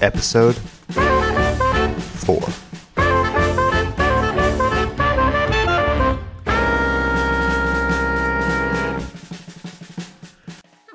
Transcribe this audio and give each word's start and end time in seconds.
episode 0.00 0.56
4. 0.56 2.40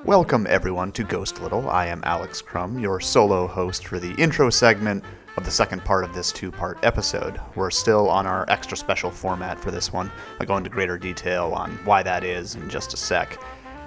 Welcome, 0.05 0.47
everyone, 0.49 0.91
to 0.93 1.03
Ghost 1.03 1.39
Little. 1.39 1.69
I 1.69 1.85
am 1.85 2.01
Alex 2.03 2.41
Crum, 2.41 2.79
your 2.79 2.99
solo 2.99 3.45
host 3.45 3.85
for 3.85 3.99
the 3.99 4.13
intro 4.15 4.49
segment 4.49 5.03
of 5.37 5.45
the 5.45 5.51
second 5.51 5.85
part 5.85 6.03
of 6.03 6.13
this 6.15 6.31
two 6.31 6.51
part 6.51 6.79
episode. 6.83 7.39
We're 7.55 7.69
still 7.69 8.09
on 8.09 8.25
our 8.25 8.43
extra 8.49 8.75
special 8.75 9.11
format 9.11 9.59
for 9.59 9.71
this 9.71 9.93
one. 9.93 10.11
I'll 10.39 10.47
go 10.47 10.57
into 10.57 10.69
greater 10.69 10.97
detail 10.97 11.51
on 11.53 11.71
why 11.85 12.03
that 12.03 12.23
is 12.23 12.55
in 12.55 12.69
just 12.69 12.93
a 12.93 12.97
sec. 12.97 13.39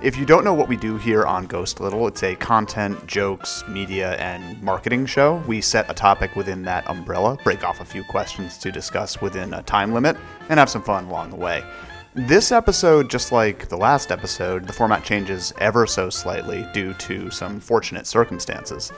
If 0.02 0.16
you 0.16 0.26
don't 0.26 0.42
know 0.42 0.52
what 0.52 0.66
we 0.66 0.76
do 0.76 0.96
here 0.96 1.24
on 1.24 1.46
Ghost 1.46 1.78
Little, 1.78 2.08
it's 2.08 2.24
a 2.24 2.34
content, 2.34 3.06
jokes, 3.06 3.62
media, 3.68 4.16
and 4.16 4.60
marketing 4.60 5.06
show. 5.06 5.36
We 5.46 5.60
set 5.60 5.88
a 5.88 5.94
topic 5.94 6.34
within 6.34 6.62
that 6.62 6.90
umbrella, 6.90 7.38
break 7.44 7.62
off 7.62 7.80
a 7.80 7.84
few 7.84 8.02
questions 8.02 8.58
to 8.58 8.72
discuss 8.72 9.20
within 9.20 9.54
a 9.54 9.62
time 9.62 9.94
limit, 9.94 10.16
and 10.48 10.58
have 10.58 10.68
some 10.68 10.82
fun 10.82 11.04
along 11.04 11.30
the 11.30 11.36
way. 11.36 11.62
This 12.14 12.50
episode, 12.50 13.08
just 13.08 13.30
like 13.30 13.68
the 13.68 13.76
last 13.76 14.10
episode, 14.10 14.66
the 14.66 14.72
format 14.72 15.04
changes 15.04 15.52
ever 15.58 15.86
so 15.86 16.10
slightly 16.10 16.66
due 16.72 16.94
to 16.94 17.30
some 17.30 17.60
fortunate 17.60 18.08
circumstances. 18.08 18.92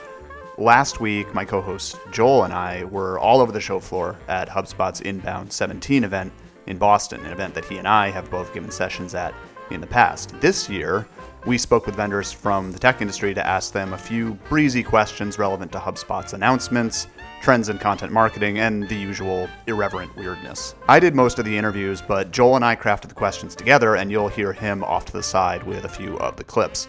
Last 0.57 1.01
week, 1.01 1.31
my 1.35 1.45
co 1.45 1.61
host 1.61 1.99
Joel 2.11 2.45
and 2.45 2.53
I 2.53 2.85
were 2.85 3.19
all 3.19 3.41
over 3.41 3.51
the 3.51 3.61
show 3.61 3.79
floor 3.79 4.17
at 4.27 4.49
HubSpot's 4.49 5.01
Inbound 5.01 5.53
17 5.53 6.03
event 6.03 6.33
in 6.65 6.79
Boston, 6.79 7.23
an 7.25 7.31
event 7.31 7.53
that 7.53 7.65
he 7.65 7.77
and 7.77 7.87
I 7.87 8.09
have 8.09 8.31
both 8.31 8.55
given 8.55 8.71
sessions 8.71 9.13
at 9.13 9.35
in 9.71 9.81
the 9.81 9.87
past. 9.87 10.39
This 10.41 10.69
year, 10.69 11.07
we 11.45 11.57
spoke 11.57 11.85
with 11.85 11.95
vendors 11.95 12.31
from 12.31 12.71
the 12.71 12.79
tech 12.79 13.01
industry 13.01 13.33
to 13.33 13.45
ask 13.45 13.71
them 13.71 13.93
a 13.93 13.97
few 13.97 14.33
breezy 14.49 14.81
questions 14.81 15.37
relevant 15.37 15.71
to 15.73 15.77
HubSpot's 15.77 16.33
announcements, 16.33 17.07
trends 17.41 17.69
in 17.69 17.77
content 17.77 18.11
marketing, 18.11 18.57
and 18.57 18.89
the 18.89 18.95
usual 18.95 19.47
irreverent 19.67 20.15
weirdness. 20.15 20.73
I 20.87 20.99
did 20.99 21.13
most 21.13 21.37
of 21.37 21.45
the 21.45 21.55
interviews, 21.55 22.01
but 22.01 22.31
Joel 22.31 22.55
and 22.55 22.65
I 22.65 22.75
crafted 22.75 23.09
the 23.09 23.15
questions 23.15 23.55
together, 23.55 23.95
and 23.95 24.09
you'll 24.09 24.27
hear 24.27 24.53
him 24.53 24.83
off 24.83 25.05
to 25.05 25.13
the 25.13 25.21
side 25.21 25.61
with 25.63 25.85
a 25.85 25.89
few 25.89 26.17
of 26.17 26.35
the 26.35 26.43
clips. 26.43 26.87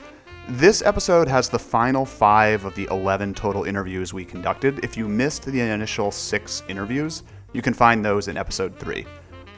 This 0.48 0.80
episode 0.80 1.28
has 1.28 1.48
the 1.48 1.58
final 1.58 2.06
five 2.06 2.64
of 2.64 2.74
the 2.76 2.88
11 2.90 3.34
total 3.34 3.64
interviews 3.64 4.14
we 4.14 4.24
conducted. 4.24 4.82
If 4.84 4.96
you 4.96 5.08
missed 5.08 5.44
the 5.44 5.60
initial 5.60 6.10
six 6.10 6.62
interviews, 6.68 7.24
you 7.52 7.60
can 7.60 7.74
find 7.74 8.04
those 8.04 8.28
in 8.28 8.36
episode 8.36 8.78
three. 8.78 9.06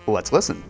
Let's 0.06 0.32
listen. 0.32 0.64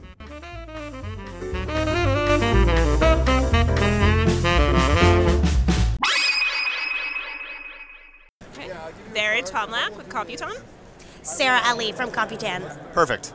Barry 9.51 9.67
Tomlap 9.67 9.97
with 9.97 10.09
Computan. 10.09 10.61
Sarah 11.23 11.61
Ali 11.65 11.93
from 11.93 12.11
Computan. 12.11 12.63
Perfect. 12.93 13.29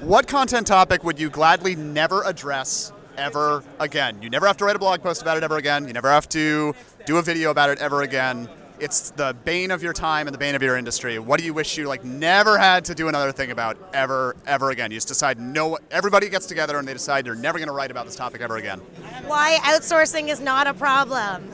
What 0.00 0.26
content 0.26 0.66
topic 0.66 1.04
would 1.04 1.18
you 1.18 1.30
gladly 1.30 1.76
never 1.76 2.22
address 2.24 2.92
ever 3.16 3.62
again? 3.78 4.20
You 4.20 4.30
never 4.30 4.46
have 4.46 4.56
to 4.58 4.64
write 4.64 4.76
a 4.76 4.78
blog 4.78 5.02
post 5.02 5.22
about 5.22 5.36
it 5.36 5.42
ever 5.42 5.56
again. 5.56 5.86
You 5.86 5.92
never 5.92 6.10
have 6.10 6.28
to 6.30 6.74
do 7.06 7.16
a 7.18 7.22
video 7.22 7.50
about 7.50 7.70
it 7.70 7.78
ever 7.78 8.02
again. 8.02 8.48
It's 8.80 9.10
the 9.10 9.36
bane 9.44 9.70
of 9.70 9.84
your 9.84 9.92
time 9.92 10.26
and 10.26 10.34
the 10.34 10.38
bane 10.38 10.56
of 10.56 10.62
your 10.62 10.76
industry. 10.76 11.18
What 11.20 11.38
do 11.38 11.46
you 11.46 11.54
wish 11.54 11.78
you 11.78 11.86
like 11.86 12.04
never 12.04 12.58
had 12.58 12.84
to 12.86 12.94
do 12.94 13.06
another 13.06 13.30
thing 13.30 13.52
about 13.52 13.78
ever 13.94 14.34
ever 14.46 14.70
again? 14.70 14.90
You 14.90 14.96
just 14.96 15.08
decide 15.08 15.38
no 15.38 15.78
everybody 15.92 16.28
gets 16.28 16.46
together 16.46 16.76
and 16.78 16.86
they 16.86 16.92
decide 16.92 17.24
they're 17.24 17.36
never 17.36 17.58
going 17.58 17.68
to 17.68 17.74
write 17.74 17.92
about 17.92 18.04
this 18.04 18.16
topic 18.16 18.40
ever 18.40 18.56
again. 18.56 18.80
Why 19.26 19.58
outsourcing 19.62 20.28
is 20.28 20.40
not 20.40 20.66
a 20.66 20.74
problem. 20.74 21.48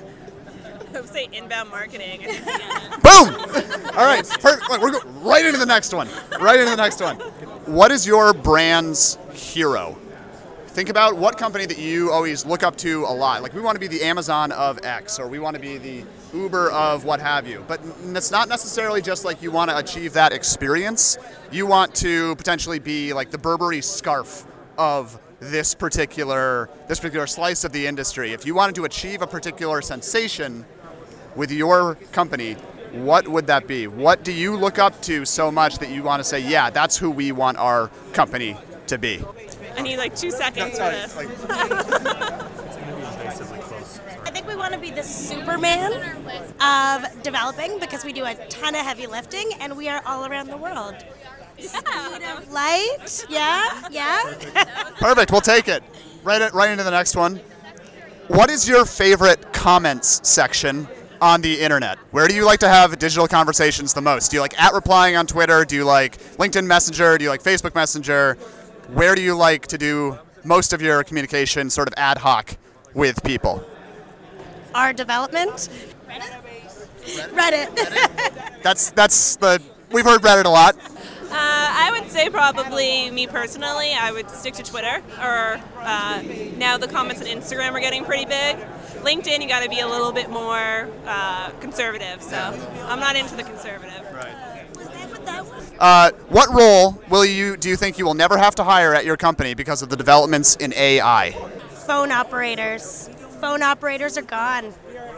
I 0.94 1.00
would 1.00 1.10
say 1.10 1.28
inbound 1.32 1.70
marketing. 1.70 2.20
Boom! 3.02 3.34
All 3.94 4.06
right, 4.06 4.26
perfect. 4.40 4.68
We're 4.70 4.90
going 4.90 5.22
right 5.22 5.44
into 5.44 5.58
the 5.58 5.66
next 5.66 5.94
one. 5.94 6.08
Right 6.40 6.58
into 6.58 6.70
the 6.70 6.76
next 6.76 7.00
one. 7.00 7.16
What 7.66 7.92
is 7.92 8.06
your 8.06 8.32
brand's 8.32 9.18
hero? 9.32 9.96
Think 10.68 10.88
about 10.88 11.16
what 11.16 11.36
company 11.36 11.66
that 11.66 11.78
you 11.78 12.12
always 12.12 12.46
look 12.46 12.62
up 12.62 12.76
to 12.76 13.04
a 13.04 13.12
lot. 13.12 13.42
Like 13.42 13.54
we 13.54 13.60
want 13.60 13.74
to 13.74 13.80
be 13.80 13.88
the 13.88 14.02
Amazon 14.02 14.52
of 14.52 14.78
X, 14.84 15.18
or 15.18 15.28
we 15.28 15.38
want 15.38 15.54
to 15.54 15.60
be 15.60 15.78
the 15.78 16.04
Uber 16.32 16.70
of 16.70 17.04
what 17.04 17.20
have 17.20 17.46
you. 17.46 17.64
But 17.66 17.80
it's 18.04 18.30
not 18.30 18.48
necessarily 18.48 19.02
just 19.02 19.24
like 19.24 19.42
you 19.42 19.50
want 19.50 19.70
to 19.70 19.78
achieve 19.78 20.12
that 20.12 20.32
experience. 20.32 21.18
You 21.50 21.66
want 21.66 21.94
to 21.96 22.36
potentially 22.36 22.78
be 22.78 23.12
like 23.12 23.30
the 23.30 23.38
Burberry 23.38 23.80
scarf 23.80 24.46
of 24.78 25.20
this 25.40 25.74
particular 25.74 26.68
this 26.86 27.00
particular 27.00 27.26
slice 27.26 27.64
of 27.64 27.72
the 27.72 27.86
industry. 27.86 28.32
If 28.32 28.46
you 28.46 28.54
wanted 28.54 28.74
to 28.76 28.84
achieve 28.84 29.22
a 29.22 29.26
particular 29.26 29.82
sensation 29.82 30.64
with 31.40 31.50
your 31.50 31.94
company, 32.12 32.52
what 32.92 33.26
would 33.26 33.46
that 33.46 33.66
be? 33.66 33.86
What 33.86 34.24
do 34.24 34.30
you 34.30 34.54
look 34.54 34.78
up 34.78 35.00
to 35.02 35.24
so 35.24 35.50
much 35.50 35.78
that 35.78 35.88
you 35.88 36.02
want 36.02 36.20
to 36.20 36.24
say, 36.24 36.38
yeah, 36.38 36.68
that's 36.68 36.98
who 36.98 37.10
we 37.10 37.32
want 37.32 37.56
our 37.56 37.88
company 38.12 38.58
to 38.88 38.98
be? 38.98 39.24
I 39.74 39.80
need 39.80 39.96
like 39.96 40.14
two 40.14 40.30
seconds 40.30 40.72
for 40.72 40.90
this. 40.90 41.16
I 44.26 44.30
think 44.30 44.46
we 44.46 44.54
want 44.54 44.74
to 44.74 44.78
be 44.78 44.90
the 44.90 45.02
Superman 45.02 45.94
of 46.60 47.22
developing 47.22 47.78
because 47.78 48.04
we 48.04 48.12
do 48.12 48.26
a 48.26 48.34
ton 48.48 48.74
of 48.74 48.82
heavy 48.82 49.06
lifting 49.06 49.50
and 49.60 49.74
we 49.74 49.88
are 49.88 50.02
all 50.04 50.26
around 50.26 50.48
the 50.48 50.58
world. 50.58 50.94
Speed 51.58 52.22
of 52.36 52.52
light, 52.52 53.24
yeah, 53.30 53.88
yeah. 53.90 54.34
Perfect. 54.98 55.32
We'll 55.32 55.40
take 55.40 55.68
it. 55.68 55.82
Right, 56.22 56.42
it, 56.42 56.52
right 56.52 56.70
into 56.70 56.84
the 56.84 56.90
next 56.90 57.16
one. 57.16 57.40
What 58.28 58.50
is 58.50 58.68
your 58.68 58.84
favorite 58.84 59.54
comments 59.54 60.20
section 60.28 60.86
on 61.20 61.40
the 61.40 61.60
internet? 61.60 61.98
Where 62.10 62.28
do 62.28 62.34
you 62.34 62.44
like 62.44 62.60
to 62.60 62.68
have 62.68 62.98
digital 62.98 63.28
conversations 63.28 63.94
the 63.94 64.00
most? 64.00 64.30
Do 64.30 64.36
you 64.36 64.40
like 64.40 64.60
at 64.60 64.72
replying 64.72 65.16
on 65.16 65.26
Twitter? 65.26 65.64
Do 65.64 65.76
you 65.76 65.84
like 65.84 66.18
LinkedIn 66.36 66.66
Messenger? 66.66 67.18
Do 67.18 67.24
you 67.24 67.30
like 67.30 67.42
Facebook 67.42 67.74
Messenger? 67.74 68.34
Where 68.92 69.14
do 69.14 69.22
you 69.22 69.36
like 69.36 69.66
to 69.68 69.78
do 69.78 70.18
most 70.44 70.72
of 70.72 70.82
your 70.82 71.04
communication 71.04 71.70
sort 71.70 71.88
of 71.88 71.94
ad 71.96 72.18
hoc 72.18 72.56
with 72.94 73.22
people? 73.22 73.64
Our 74.74 74.92
development. 74.92 75.68
Reddit. 76.08 76.40
Reddit. 77.34 78.62
That's 78.62 78.90
that's 78.90 79.36
the 79.36 79.60
we've 79.90 80.04
heard 80.04 80.22
Reddit 80.22 80.44
a 80.44 80.50
lot. 80.50 80.76
Uh, 80.76 81.32
I 81.32 81.90
would 81.92 82.10
say 82.10 82.28
probably 82.28 83.10
me 83.10 83.28
personally, 83.28 83.92
I 83.94 84.10
would 84.10 84.28
stick 84.30 84.54
to 84.54 84.64
Twitter. 84.64 85.00
Or 85.20 85.60
uh, 85.78 86.22
now 86.56 86.76
the 86.76 86.88
comments 86.88 87.22
on 87.22 87.28
Instagram 87.28 87.72
are 87.72 87.80
getting 87.80 88.04
pretty 88.04 88.24
big. 88.24 88.56
LinkedIn, 89.02 89.40
you 89.40 89.48
got 89.48 89.62
to 89.62 89.68
be 89.68 89.80
a 89.80 89.88
little 89.88 90.12
bit 90.12 90.30
more 90.30 90.88
uh, 91.06 91.50
conservative. 91.60 92.22
So 92.22 92.36
I'm 92.86 93.00
not 93.00 93.16
into 93.16 93.36
the 93.36 93.42
conservative. 93.42 94.06
Uh, 95.78 96.10
what 96.28 96.52
role 96.52 97.02
will 97.08 97.24
you 97.24 97.56
do 97.56 97.70
you 97.70 97.76
think 97.76 97.98
you 97.98 98.04
will 98.04 98.14
never 98.14 98.36
have 98.36 98.54
to 98.54 98.64
hire 98.64 98.94
at 98.94 99.06
your 99.06 99.16
company 99.16 99.54
because 99.54 99.80
of 99.80 99.88
the 99.88 99.96
developments 99.96 100.56
in 100.56 100.74
AI? 100.74 101.30
Phone 101.86 102.12
operators. 102.12 103.08
Phone 103.40 103.62
operators 103.62 104.18
are 104.18 104.22
gone. 104.22 104.74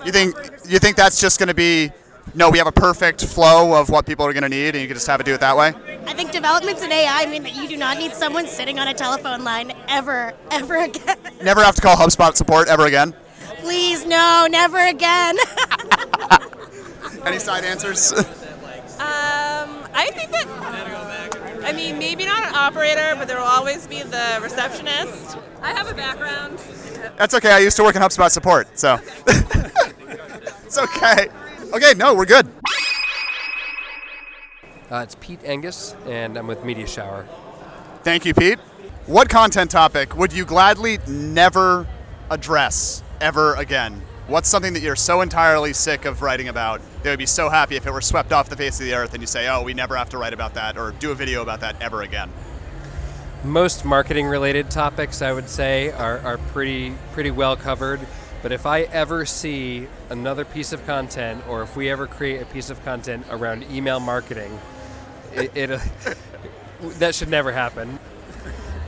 You 0.06 0.12
think 0.12 0.36
you 0.68 0.78
think 0.78 0.96
that's 0.96 1.20
just 1.20 1.40
going 1.40 1.48
to 1.48 1.54
be 1.54 1.90
no? 2.34 2.48
We 2.48 2.58
have 2.58 2.68
a 2.68 2.72
perfect 2.72 3.24
flow 3.24 3.78
of 3.78 3.90
what 3.90 4.06
people 4.06 4.24
are 4.24 4.32
going 4.32 4.44
to 4.44 4.48
need, 4.48 4.76
and 4.76 4.82
you 4.82 4.86
can 4.86 4.94
just 4.94 5.08
have 5.08 5.20
it 5.20 5.26
do 5.26 5.34
it 5.34 5.40
that 5.40 5.56
way. 5.56 5.74
I 6.06 6.14
think 6.14 6.30
developments 6.30 6.82
in 6.82 6.92
AI 6.92 7.26
mean 7.26 7.42
that 7.42 7.56
you 7.56 7.66
do 7.68 7.76
not 7.76 7.98
need 7.98 8.12
someone 8.12 8.46
sitting 8.46 8.78
on 8.78 8.86
a 8.86 8.94
telephone 8.94 9.42
line 9.42 9.72
ever, 9.88 10.32
ever 10.52 10.76
again. 10.76 11.18
Never 11.42 11.62
have 11.64 11.74
to 11.74 11.82
call 11.82 11.96
HubSpot 11.96 12.36
support 12.36 12.68
ever 12.68 12.86
again. 12.86 13.14
Please, 13.62 14.04
no, 14.04 14.48
never 14.50 14.78
again. 14.78 15.36
Any 17.24 17.38
side 17.38 17.64
answers? 17.64 18.12
Um, 18.12 18.26
I 19.94 20.10
think 20.12 20.32
that. 20.32 21.62
I 21.64 21.72
mean, 21.72 21.96
maybe 21.96 22.24
not 22.24 22.42
an 22.42 22.56
operator, 22.56 23.14
but 23.16 23.28
there 23.28 23.36
will 23.38 23.44
always 23.44 23.86
be 23.86 24.02
the 24.02 24.40
receptionist. 24.42 25.38
I 25.62 25.70
have 25.70 25.88
a 25.88 25.94
background. 25.94 26.58
That's 27.16 27.34
okay. 27.34 27.52
I 27.52 27.60
used 27.60 27.76
to 27.76 27.84
work 27.84 27.94
in 27.94 28.02
HubSpot 28.02 28.32
support, 28.32 28.76
so 28.76 28.98
it's 29.28 30.78
okay. 30.78 31.28
Okay, 31.72 31.94
no, 31.96 32.14
we're 32.14 32.26
good. 32.26 32.48
Uh, 34.90 35.04
it's 35.04 35.14
Pete 35.20 35.40
Angus, 35.44 35.94
and 36.06 36.36
I'm 36.36 36.48
with 36.48 36.64
Media 36.64 36.88
Shower. 36.88 37.28
Thank 38.02 38.24
you, 38.24 38.34
Pete. 38.34 38.58
What 39.06 39.28
content 39.28 39.70
topic 39.70 40.16
would 40.16 40.32
you 40.32 40.44
gladly 40.44 40.98
never 41.06 41.86
address 42.28 43.04
ever 43.22 43.54
again? 43.54 44.02
What's 44.26 44.48
something 44.48 44.72
that 44.74 44.82
you're 44.82 44.96
so 44.96 45.20
entirely 45.20 45.72
sick 45.72 46.04
of 46.04 46.22
writing 46.22 46.48
about 46.48 46.80
that 47.02 47.10
would 47.10 47.18
be 47.18 47.26
so 47.26 47.48
happy 47.48 47.76
if 47.76 47.86
it 47.86 47.92
were 47.92 48.00
swept 48.00 48.32
off 48.32 48.48
the 48.48 48.56
face 48.56 48.80
of 48.80 48.86
the 48.86 48.94
earth 48.94 49.14
and 49.14 49.22
you 49.22 49.26
say, 49.26 49.48
oh, 49.48 49.62
we 49.62 49.74
never 49.74 49.96
have 49.96 50.08
to 50.10 50.18
write 50.18 50.32
about 50.34 50.54
that 50.54 50.76
or 50.76 50.90
do 50.92 51.12
a 51.12 51.14
video 51.14 51.40
about 51.40 51.60
that 51.60 51.80
ever 51.80 52.02
again? 52.02 52.30
Most 53.44 53.84
marketing 53.84 54.26
related 54.26 54.70
topics, 54.70 55.22
I 55.22 55.32
would 55.32 55.48
say, 55.48 55.90
are, 55.92 56.18
are 56.20 56.38
pretty, 56.38 56.94
pretty 57.12 57.30
well 57.30 57.56
covered. 57.56 58.00
But 58.42 58.50
if 58.50 58.66
I 58.66 58.82
ever 58.82 59.24
see 59.24 59.86
another 60.10 60.44
piece 60.44 60.72
of 60.72 60.84
content, 60.84 61.46
or 61.48 61.62
if 61.62 61.76
we 61.76 61.88
ever 61.90 62.08
create 62.08 62.42
a 62.42 62.46
piece 62.46 62.70
of 62.70 62.84
content 62.84 63.24
around 63.30 63.64
email 63.70 64.00
marketing, 64.00 64.58
it, 65.32 65.56
it 65.56 65.80
that 66.98 67.14
should 67.14 67.28
never 67.28 67.52
happen. 67.52 67.98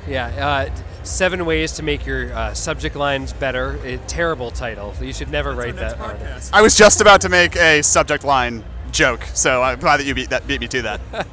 Yeah, 0.08 0.26
uh, 0.26 0.70
Seven 1.04 1.44
ways 1.44 1.72
to 1.72 1.82
make 1.82 2.06
your 2.06 2.32
uh, 2.32 2.54
subject 2.54 2.96
lines 2.96 3.34
better. 3.34 3.78
A 3.84 3.98
terrible 4.06 4.50
title. 4.50 4.94
You 5.00 5.12
should 5.12 5.30
never 5.30 5.54
write 5.54 5.76
that. 5.76 6.00
article. 6.00 6.26
I 6.50 6.62
was 6.62 6.74
just 6.74 7.02
about 7.02 7.20
to 7.20 7.28
make 7.28 7.56
a 7.56 7.82
subject 7.82 8.24
line 8.24 8.64
joke, 8.90 9.22
so 9.34 9.62
I'm 9.62 9.78
glad 9.78 9.98
that 9.98 10.06
you 10.06 10.14
beat 10.14 10.30
that 10.30 10.46
beat 10.46 10.62
me 10.62 10.68
to 10.68 10.82
that. 10.82 11.00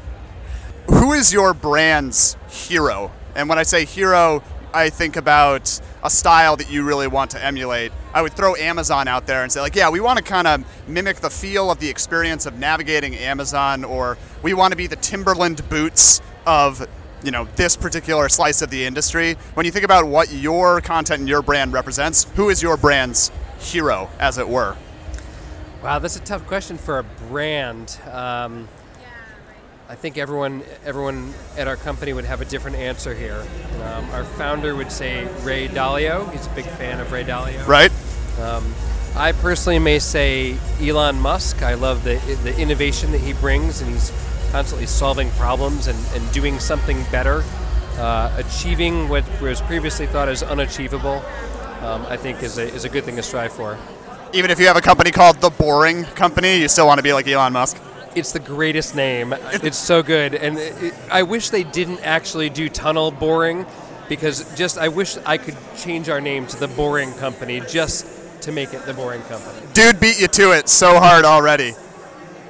Who 0.88 1.13
is 1.13 1.31
your 1.31 1.53
brand's 1.53 2.35
hero? 2.50 3.12
And 3.33 3.47
when 3.47 3.57
I 3.57 3.63
say 3.63 3.85
hero, 3.85 4.44
I 4.73 4.89
think 4.89 5.15
about 5.15 5.79
a 6.03 6.09
style 6.09 6.57
that 6.57 6.69
you 6.69 6.83
really 6.83 7.07
want 7.07 7.31
to 7.31 7.44
emulate. 7.44 7.94
I 8.13 8.21
would 8.21 8.33
throw 8.33 8.56
Amazon 8.56 9.07
out 9.07 9.25
there 9.25 9.44
and 9.44 9.51
say, 9.51 9.62
like, 9.62 9.75
yeah, 9.75 9.89
we 9.89 10.01
want 10.01 10.17
to 10.17 10.24
kind 10.24 10.47
of 10.47 10.65
mimic 10.89 11.17
the 11.17 11.29
feel 11.29 11.71
of 11.71 11.79
the 11.79 11.89
experience 11.89 12.45
of 12.45 12.59
navigating 12.59 13.15
Amazon, 13.15 13.85
or 13.85 14.17
we 14.44 14.53
want 14.53 14.74
to 14.74 14.77
be 14.77 14.88
the 14.88 14.97
Timberland 14.97 15.67
boots 15.69 16.21
of 16.45 16.85
you 17.23 17.31
know 17.31 17.47
this 17.56 17.75
particular 17.75 18.29
slice 18.29 18.62
of 18.62 18.69
the 18.69 18.85
industry. 18.85 19.35
When 19.53 19.65
you 19.65 19.71
think 19.71 19.85
about 19.85 20.06
what 20.06 20.31
your 20.31 20.81
content 20.81 21.19
and 21.19 21.29
your 21.29 21.41
brand 21.41 21.73
represents, 21.73 22.25
who 22.35 22.50
is 22.50 22.62
your 22.62 22.77
brand's 22.77 23.31
hero, 23.59 24.09
as 24.19 24.38
it 24.38 24.47
were? 24.47 24.75
Wow, 25.83 26.00
that's 26.00 26.15
a 26.15 26.21
tough 26.21 26.45
question 26.47 26.77
for 26.77 27.00
a 27.00 27.03
brand. 27.03 27.97
Um, 28.12 28.68
I 29.89 29.95
think 29.95 30.18
everyone 30.18 30.63
everyone 30.85 31.33
at 31.57 31.68
our 31.68 31.75
company 31.75 32.13
would 32.13 32.25
have 32.25 32.39
a 32.39 32.45
different 32.45 32.77
answer 32.77 33.13
here. 33.13 33.45
Um, 33.83 34.09
our 34.12 34.24
founder 34.24 34.75
would 34.75 34.91
say 34.91 35.27
Ray 35.44 35.67
Dalio. 35.67 36.31
He's 36.31 36.47
a 36.47 36.51
big 36.51 36.65
fan 36.65 37.00
of 37.00 37.12
Ray 37.12 37.25
Dalio. 37.25 37.67
Right. 37.67 37.91
Um, 38.39 38.74
I 39.15 39.33
personally 39.33 39.79
may 39.79 40.00
say 40.00 40.56
Elon 40.79 41.19
Musk. 41.19 41.62
I 41.62 41.74
love 41.74 42.03
the 42.06 42.15
the 42.44 42.57
innovation 42.57 43.12
that 43.12 43.19
he 43.19 43.33
brings, 43.33 43.81
and 43.81 43.91
he's 43.91 44.12
constantly 44.51 44.86
solving 44.86 45.30
problems 45.31 45.88
and, 45.88 45.98
and 46.13 46.31
doing 46.33 46.59
something 46.59 47.03
better, 47.12 47.44
uh, 47.98 48.33
achieving 48.38 49.09
what 49.09 49.24
was 49.42 49.62
previously 49.62 50.06
thought 50.06 50.30
as 50.30 50.44
unachievable. 50.44 51.24
Um, 51.81 52.06
I 52.07 52.18
think 52.18 52.44
is 52.44 52.59
a, 52.59 52.63
is 52.74 52.86
a 52.86 52.89
good 52.89 53.06
thing 53.06 53.15
to 53.15 53.24
strive 53.24 53.53
for. 53.53 53.77
Even 54.33 54.51
if 54.51 54.59
you 54.59 54.68
have 54.68 54.77
a 54.77 54.81
company 54.81 55.09
called 55.09 55.42
The 55.42 55.50
Boring 55.50 56.03
Company, 56.03 56.59
you 56.59 56.68
still 56.68 56.86
want 56.86 57.00
to 57.00 57.03
be 57.03 57.12
like 57.12 57.27
Elon 57.27 57.53
Musk. 57.53 57.81
It's 58.13 58.31
the 58.31 58.39
greatest 58.39 58.95
name. 58.95 59.33
It's 59.51 59.77
so 59.77 60.03
good, 60.03 60.36
and 60.36 60.57
it, 60.57 60.94
I 61.09 61.24
wish 61.24 61.50
they 61.50 61.63
didn't 61.63 62.01
actually 62.01 62.50
do 62.50 62.69
tunnel 62.69 63.09
boring, 63.09 63.65
because 64.09 64.53
just 64.56 64.77
I 64.77 64.89
wish 64.89 65.18
I 65.25 65.38
could 65.38 65.56
change 65.77 66.09
our 66.09 66.21
name 66.21 66.45
to 66.48 66.59
the 66.59 66.68
Boring 66.68 67.13
Company 67.13 67.62
just 67.68 68.06
to 68.42 68.51
make 68.51 68.74
it 68.74 68.86
the 68.86 68.94
Boring 68.94 69.21
Company. 69.24 69.59
Dude 69.74 70.00
beat 70.00 70.19
you 70.19 70.27
to 70.27 70.51
it 70.51 70.68
so 70.68 71.00
hard 71.00 71.25
already. 71.25 71.71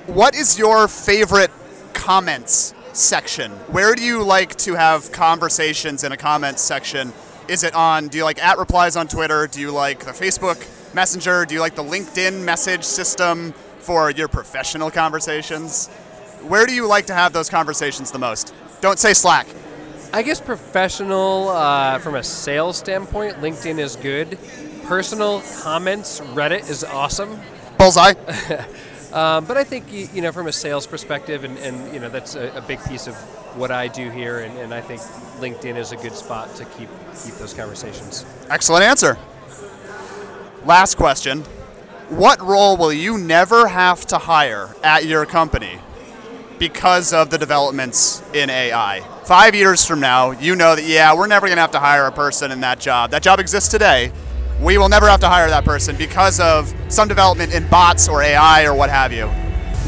What 0.08 0.36
is 0.36 0.58
your 0.58 0.88
favorite 0.88 1.52
comments 2.02 2.74
section? 2.94 3.52
Where 3.70 3.94
do 3.94 4.02
you 4.02 4.24
like 4.24 4.56
to 4.56 4.74
have 4.74 5.12
conversations 5.12 6.04
in 6.04 6.12
a 6.12 6.18
comments 6.18 6.64
section? 6.64 7.14
Is 7.48 7.64
it 7.64 7.76
on, 7.76 8.08
do 8.08 8.18
you 8.18 8.24
like 8.24 8.44
at 8.44 8.58
replies 8.58 8.96
on 8.96 9.08
Twitter? 9.08 9.46
Do 9.46 9.62
you 9.62 9.70
like 9.70 10.04
the 10.04 10.12
Facebook 10.12 10.68
Messenger? 10.96 11.46
Do 11.46 11.54
you 11.54 11.60
like 11.60 11.76
the 11.76 11.84
LinkedIn 11.84 12.44
message 12.44 12.84
system 12.84 13.52
for 13.78 14.10
your 14.10 14.28
professional 14.28 14.90
conversations? 14.90 15.90
Where 16.48 16.66
do 16.66 16.74
you 16.74 16.88
like 16.88 17.06
to 17.06 17.14
have 17.14 17.34
those 17.34 17.52
conversations 17.52 18.10
the 18.10 18.18
most? 18.18 18.52
Don't 18.82 18.98
say 18.98 19.14
Slack. 19.14 19.46
I 20.12 20.24
guess 20.24 20.42
professional, 20.42 21.50
uh, 21.50 22.00
from 22.00 22.16
a 22.16 22.24
sales 22.24 22.78
standpoint, 22.78 23.36
LinkedIn 23.36 23.78
is 23.78 23.96
good. 23.96 24.40
Personal 24.86 25.44
comments, 25.60 26.20
Reddit 26.20 26.68
is 26.68 26.84
awesome. 26.84 27.40
Bullseye. 27.78 28.14
Um, 29.14 29.46
but 29.46 29.58
I 29.58 29.64
think 29.64 29.92
you, 29.92 30.22
know 30.22 30.32
from 30.32 30.48
a 30.48 30.52
sales 30.52 30.88
perspective, 30.88 31.44
and, 31.44 31.58
and 31.58 31.94
you 31.94 32.00
know 32.00 32.10
that's 32.10 32.36
a, 32.36 32.56
a 32.56 32.62
big 32.62 32.84
piece 32.86 33.08
of 33.08 33.16
what 33.58 33.70
I 33.70 33.88
do 33.88 34.10
here, 34.10 34.40
and, 34.40 34.58
and 34.58 34.74
I 34.74 34.80
think 34.80 35.02
LinkedIn 35.42 35.76
is 35.76 35.92
a 35.92 35.98
good 35.98 36.14
spot 36.14 36.56
to 36.56 36.66
keep 36.66 36.90
keep 37.24 37.34
those 37.36 37.54
conversations. 37.54 38.26
Excellent 38.50 38.84
answer. 38.84 39.18
Last 40.66 40.96
question. 40.96 41.44
What 42.10 42.42
role 42.42 42.78
will 42.78 42.92
you 42.92 43.18
never 43.18 43.68
have 43.68 44.06
to 44.08 44.18
hire 44.18 44.76
at 44.84 45.06
your 45.06 45.26
company 45.26 45.80
because 46.60 47.14
of 47.14 47.30
the 47.30 47.38
developments 47.38 48.22
in 48.34 48.50
AI? 48.50 49.00
Five 49.24 49.56
years 49.56 49.86
from 49.86 50.02
now, 50.02 50.32
you 50.32 50.56
know 50.56 50.76
that, 50.76 50.84
yeah, 50.84 51.16
we're 51.16 51.28
never 51.28 51.48
going 51.48 51.56
to 51.56 51.62
have 51.62 51.72
to 51.72 51.80
hire 51.80 52.06
a 52.06 52.12
person 52.12 52.52
in 52.52 52.60
that 52.62 52.82
job. 52.82 53.12
That 53.12 53.24
job 53.24 53.40
exists 53.40 53.70
today. 53.70 54.12
We 54.62 54.78
will 54.78 54.90
never 54.90 55.08
have 55.08 55.20
to 55.22 55.28
hire 55.28 55.50
that 55.50 55.66
person 55.66 55.96
because 55.96 56.40
of 56.40 56.72
some 56.88 57.08
development 57.08 57.52
in 57.52 57.68
bots 57.68 58.08
or 58.08 58.22
AI 58.22 58.66
or 58.66 58.76
what 58.76 58.92
have 58.92 59.12
you. 59.12 59.26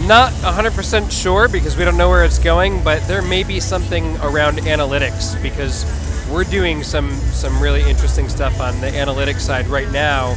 Not 0.08 0.32
100% 0.42 1.12
sure 1.12 1.48
because 1.48 1.78
we 1.78 1.86
don't 1.86 1.96
know 1.96 2.10
where 2.10 2.26
it's 2.26 2.40
going, 2.40 2.84
but 2.84 3.08
there 3.08 3.22
may 3.22 3.44
be 3.44 3.60
something 3.60 4.18
around 4.18 4.58
analytics 4.58 5.40
because 5.44 5.86
we're 6.32 6.44
doing 6.46 6.82
some 6.82 7.12
some 7.12 7.62
really 7.62 7.88
interesting 7.88 8.28
stuff 8.28 8.60
on 8.60 8.80
the 8.82 8.88
analytics 8.88 9.42
side 9.42 9.68
right 9.68 9.92
now 9.92 10.36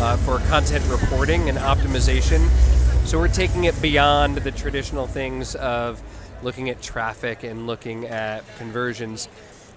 uh, 0.00 0.16
for 0.16 0.40
content 0.48 0.84
reporting 0.88 1.48
and 1.48 1.56
optimization. 1.56 2.44
So 3.06 3.18
we're 3.18 3.28
taking 3.28 3.64
it 3.64 3.80
beyond 3.80 4.38
the 4.38 4.50
traditional 4.50 5.06
things 5.06 5.54
of 5.54 6.02
looking 6.42 6.70
at 6.70 6.82
traffic 6.82 7.44
and 7.44 7.68
looking 7.68 8.06
at 8.06 8.42
conversions. 8.58 9.28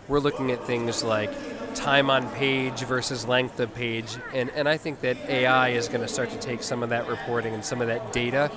We're 0.10 0.20
looking 0.20 0.52
at 0.52 0.66
things 0.66 1.04
like 1.04 1.30
time 1.76 2.10
on 2.10 2.28
page 2.32 2.80
versus 2.80 3.28
length 3.28 3.60
of 3.60 3.74
page, 3.76 4.18
and, 4.34 4.50
and 4.56 4.68
I 4.68 4.76
think 4.76 5.02
that 5.02 5.18
AI 5.30 5.70
is 5.70 5.88
going 5.88 6.02
to 6.02 6.08
start 6.08 6.32
to 6.32 6.40
take 6.40 6.64
some 6.64 6.82
of 6.82 6.90
that 6.90 7.08
reporting 7.08 7.54
and 7.54 7.64
some 7.64 7.80
of 7.80 7.88
that 7.88 8.12
data 8.12 8.50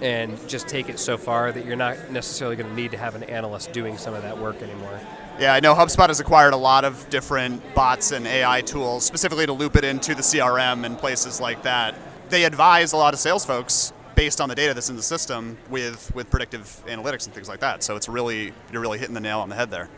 and 0.00 0.38
just 0.48 0.68
take 0.68 0.88
it 0.88 1.00
so 1.00 1.16
far 1.16 1.50
that 1.50 1.64
you're 1.66 1.74
not 1.74 2.12
necessarily 2.12 2.54
going 2.54 2.68
to 2.68 2.76
need 2.76 2.92
to 2.92 2.96
have 2.96 3.16
an 3.16 3.24
analyst 3.24 3.72
doing 3.72 3.98
some 3.98 4.14
of 4.14 4.22
that 4.22 4.38
work 4.38 4.62
anymore. 4.62 5.00
Yeah, 5.40 5.52
I 5.52 5.58
know 5.58 5.74
HubSpot 5.74 6.06
has 6.06 6.20
acquired 6.20 6.52
a 6.52 6.56
lot 6.56 6.84
of 6.84 7.10
different 7.10 7.74
bots 7.74 8.12
and 8.12 8.24
AI 8.24 8.60
tools, 8.60 9.04
specifically 9.04 9.46
to 9.46 9.52
loop 9.52 9.74
it 9.74 9.82
into 9.82 10.14
the 10.14 10.22
CRM 10.22 10.86
and 10.86 10.96
places 10.96 11.40
like 11.40 11.62
that. 11.64 11.96
They 12.28 12.44
advise 12.44 12.92
a 12.92 12.96
lot 12.96 13.14
of 13.14 13.20
sales 13.20 13.44
folks 13.44 13.92
based 14.14 14.40
on 14.40 14.48
the 14.48 14.54
data 14.54 14.74
that's 14.74 14.90
in 14.90 14.96
the 14.96 15.02
system 15.02 15.58
with, 15.70 16.14
with 16.14 16.30
predictive 16.30 16.82
analytics 16.86 17.26
and 17.26 17.34
things 17.34 17.48
like 17.48 17.60
that. 17.60 17.82
So 17.82 17.96
it's 17.96 18.08
really 18.08 18.52
you're 18.70 18.80
really 18.80 18.98
hitting 18.98 19.14
the 19.14 19.20
nail 19.20 19.40
on 19.40 19.48
the 19.48 19.56
head 19.56 19.70
there. 19.70 19.88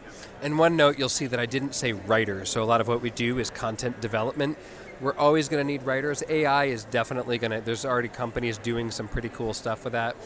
And 0.42 0.58
one 0.58 0.76
note, 0.76 0.98
you'll 0.98 1.08
see 1.08 1.26
that 1.26 1.40
I 1.40 1.46
didn't 1.46 1.74
say 1.74 1.92
writers. 1.92 2.50
So 2.50 2.62
a 2.62 2.64
lot 2.64 2.80
of 2.80 2.88
what 2.88 3.00
we 3.00 3.10
do 3.10 3.38
is 3.38 3.50
content 3.50 4.00
development. 4.00 4.58
We're 5.00 5.16
always 5.16 5.48
going 5.48 5.64
to 5.64 5.66
need 5.66 5.82
writers. 5.82 6.22
AI 6.28 6.66
is 6.66 6.84
definitely 6.84 7.38
going 7.38 7.50
to. 7.50 7.60
There's 7.60 7.84
already 7.84 8.08
companies 8.08 8.58
doing 8.58 8.90
some 8.90 9.08
pretty 9.08 9.28
cool 9.28 9.52
stuff 9.52 9.84
with 9.84 9.92
that, 9.92 10.16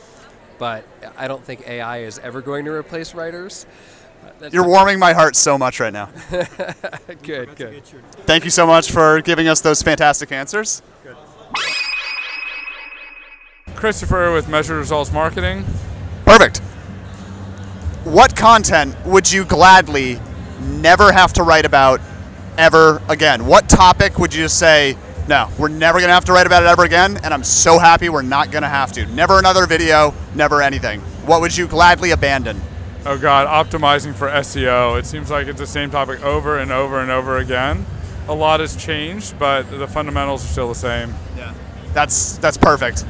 but 0.58 0.84
I 1.16 1.26
don't 1.28 1.44
think 1.44 1.66
AI 1.66 1.98
is 1.98 2.18
ever 2.20 2.40
going 2.40 2.64
to 2.66 2.72
replace 2.72 3.14
writers. 3.14 3.66
That's 4.38 4.54
You're 4.54 4.66
warming 4.66 4.98
my 4.98 5.12
heart 5.12 5.36
so 5.36 5.58
much 5.58 5.80
right 5.80 5.92
now. 5.92 6.10
good, 7.22 7.56
good. 7.56 7.82
Thank 8.26 8.44
you 8.44 8.50
so 8.50 8.66
much 8.66 8.90
for 8.90 9.20
giving 9.22 9.48
us 9.48 9.60
those 9.60 9.82
fantastic 9.82 10.32
answers. 10.32 10.82
Good. 11.02 11.16
Christopher 13.74 14.32
with 14.32 14.48
Measured 14.48 14.78
Results 14.78 15.12
Marketing. 15.12 15.64
Perfect. 16.24 16.60
What 18.04 18.34
content 18.34 18.96
would 19.04 19.30
you 19.30 19.44
gladly 19.44 20.18
never 20.60 21.12
have 21.12 21.34
to 21.34 21.42
write 21.42 21.66
about 21.66 22.00
ever 22.56 23.02
again? 23.10 23.44
What 23.44 23.68
topic 23.68 24.18
would 24.18 24.32
you 24.32 24.44
just 24.44 24.58
say, 24.58 24.96
no, 25.28 25.50
we're 25.58 25.68
never 25.68 25.98
going 25.98 26.08
to 26.08 26.14
have 26.14 26.24
to 26.24 26.32
write 26.32 26.46
about 26.46 26.62
it 26.62 26.66
ever 26.66 26.84
again, 26.84 27.18
and 27.22 27.34
I'm 27.34 27.44
so 27.44 27.78
happy 27.78 28.08
we're 28.08 28.22
not 28.22 28.50
going 28.50 28.62
to 28.62 28.70
have 28.70 28.90
to? 28.92 29.04
Never 29.06 29.38
another 29.38 29.66
video, 29.66 30.14
never 30.34 30.62
anything. 30.62 31.00
What 31.26 31.42
would 31.42 31.54
you 31.54 31.68
gladly 31.68 32.12
abandon? 32.12 32.62
Oh 33.04 33.18
God, 33.18 33.46
optimizing 33.46 34.14
for 34.14 34.28
SEO. 34.28 34.98
It 34.98 35.04
seems 35.04 35.30
like 35.30 35.46
it's 35.46 35.60
the 35.60 35.66
same 35.66 35.90
topic 35.90 36.22
over 36.22 36.58
and 36.58 36.72
over 36.72 37.00
and 37.00 37.10
over 37.10 37.36
again. 37.36 37.84
A 38.28 38.34
lot 38.34 38.60
has 38.60 38.76
changed, 38.76 39.38
but 39.38 39.64
the 39.70 39.86
fundamentals 39.86 40.42
are 40.44 40.48
still 40.48 40.68
the 40.68 40.74
same. 40.74 41.12
Yeah. 41.36 41.52
That's 41.92 42.38
that's 42.38 42.56
perfect. 42.56 43.02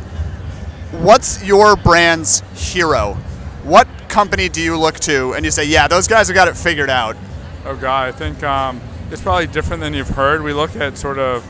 What's 0.93 1.45
your 1.45 1.77
brand's 1.77 2.43
hero? 2.55 3.15
What 3.63 3.87
company 4.11 4.49
do 4.49 4.61
you 4.61 4.77
look 4.77 5.01
to 5.01 5.33
and 5.35 5.45
you 5.45 5.51
say, 5.51 5.65
yeah, 5.65 5.89
those 5.89 6.07
guys 6.09 6.29
have 6.29 6.35
got 6.35 6.49
it 6.49 6.57
figured 6.57 6.91
out? 6.91 7.17
Oh 7.65 7.77
God, 7.77 8.09
I 8.09 8.13
think 8.13 8.43
um, 8.43 8.81
it's 9.11 9.23
probably 9.23 9.47
different 9.47 9.81
than 9.81 9.95
you've 9.95 10.09
heard. 10.09 10.43
We 10.43 10.53
look 10.53 10.77
at 10.77 10.99
sort 10.99 11.19
of 11.19 11.43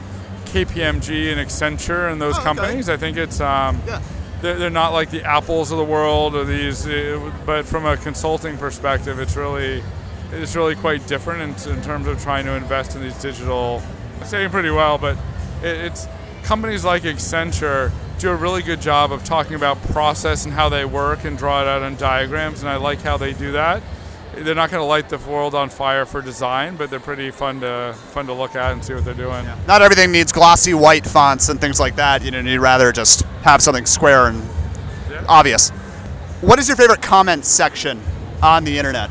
KPMG 0.47 1.33
and 1.33 1.41
Accenture 1.41 2.11
and 2.13 2.21
those 2.21 2.37
oh, 2.37 2.41
okay. 2.41 2.45
companies. 2.45 2.89
I 2.89 2.97
think 2.97 3.17
it's 3.17 3.41
um, 3.41 3.81
yeah 3.87 4.01
they're, 4.41 4.57
they're 4.57 4.71
not 4.71 4.93
like 4.93 5.11
the 5.11 5.23
apples 5.25 5.71
of 5.71 5.79
the 5.79 5.85
world 5.85 6.35
or 6.35 6.45
these, 6.45 6.87
uh, 6.87 7.33
but 7.45 7.67
from 7.67 7.87
a 7.87 7.97
consulting 7.97 8.57
perspective, 8.57 9.19
it's 9.19 9.37
really 9.37 9.83
it's 10.33 10.55
really 10.55 10.77
quite 10.77 11.05
different 11.07 11.67
in, 11.67 11.73
in 11.73 11.83
terms 11.83 12.07
of 12.07 12.23
trying 12.23 12.45
to 12.45 12.53
invest 12.53 12.95
in 12.95 13.03
these 13.03 13.21
digital. 13.21 13.83
saying 14.25 14.51
pretty 14.51 14.71
well, 14.71 14.97
but 14.97 15.17
it, 15.63 15.77
it's 15.77 16.07
companies 16.43 16.85
like 16.85 17.03
Accenture 17.03 17.93
do 18.21 18.31
a 18.31 18.37
really 18.37 18.63
good 18.63 18.81
job 18.81 19.13
of 19.13 19.25
talking 19.25 19.55
about 19.55 19.83
process 19.85 20.45
and 20.45 20.53
how 20.53 20.69
they 20.69 20.85
work 20.85 21.25
and 21.25 21.39
draw 21.39 21.63
it 21.63 21.69
out 21.69 21.83
on 21.83 21.97
diagrams, 21.97 22.61
and 22.61 22.69
I 22.69 22.77
like 22.77 23.01
how 23.01 23.17
they 23.17 23.33
do 23.33 23.53
that. 23.53 23.83
They're 24.35 24.55
not 24.55 24.71
going 24.71 24.81
to 24.81 24.87
light 24.87 25.09
the 25.09 25.19
world 25.19 25.55
on 25.55 25.71
fire 25.71 26.05
for 26.07 26.23
design, 26.23 26.77
but 26.77 26.91
they're 26.91 27.01
pretty 27.01 27.31
fun 27.31 27.61
to 27.61 27.95
fun 28.11 28.27
to 28.27 28.33
look 28.33 28.55
at 28.55 28.73
and 28.73 28.85
see 28.85 28.95
what 28.95 29.05
they're 29.05 29.15
doing. 29.15 29.45
Yeah. 29.45 29.59
Not 29.67 29.83
everything 29.83 30.13
needs 30.13 30.33
glossy 30.33 30.73
white 30.75 31.05
fonts 31.05 31.49
and 31.49 31.61
things 31.61 31.81
like 31.81 31.97
that. 31.97 32.23
You 32.23 32.31
know, 32.31 32.41
you'd 32.41 32.61
rather 32.61 32.93
just 32.93 33.23
have 33.43 33.61
something 33.61 33.87
square 33.87 34.27
and 34.27 34.43
yeah. 35.11 35.25
obvious. 35.29 35.71
What 36.43 36.59
is 36.59 36.69
your 36.69 36.77
favorite 36.77 37.03
comment 37.03 37.45
section 37.45 38.01
on 38.43 38.65
the 38.65 38.79
internet? 38.79 39.11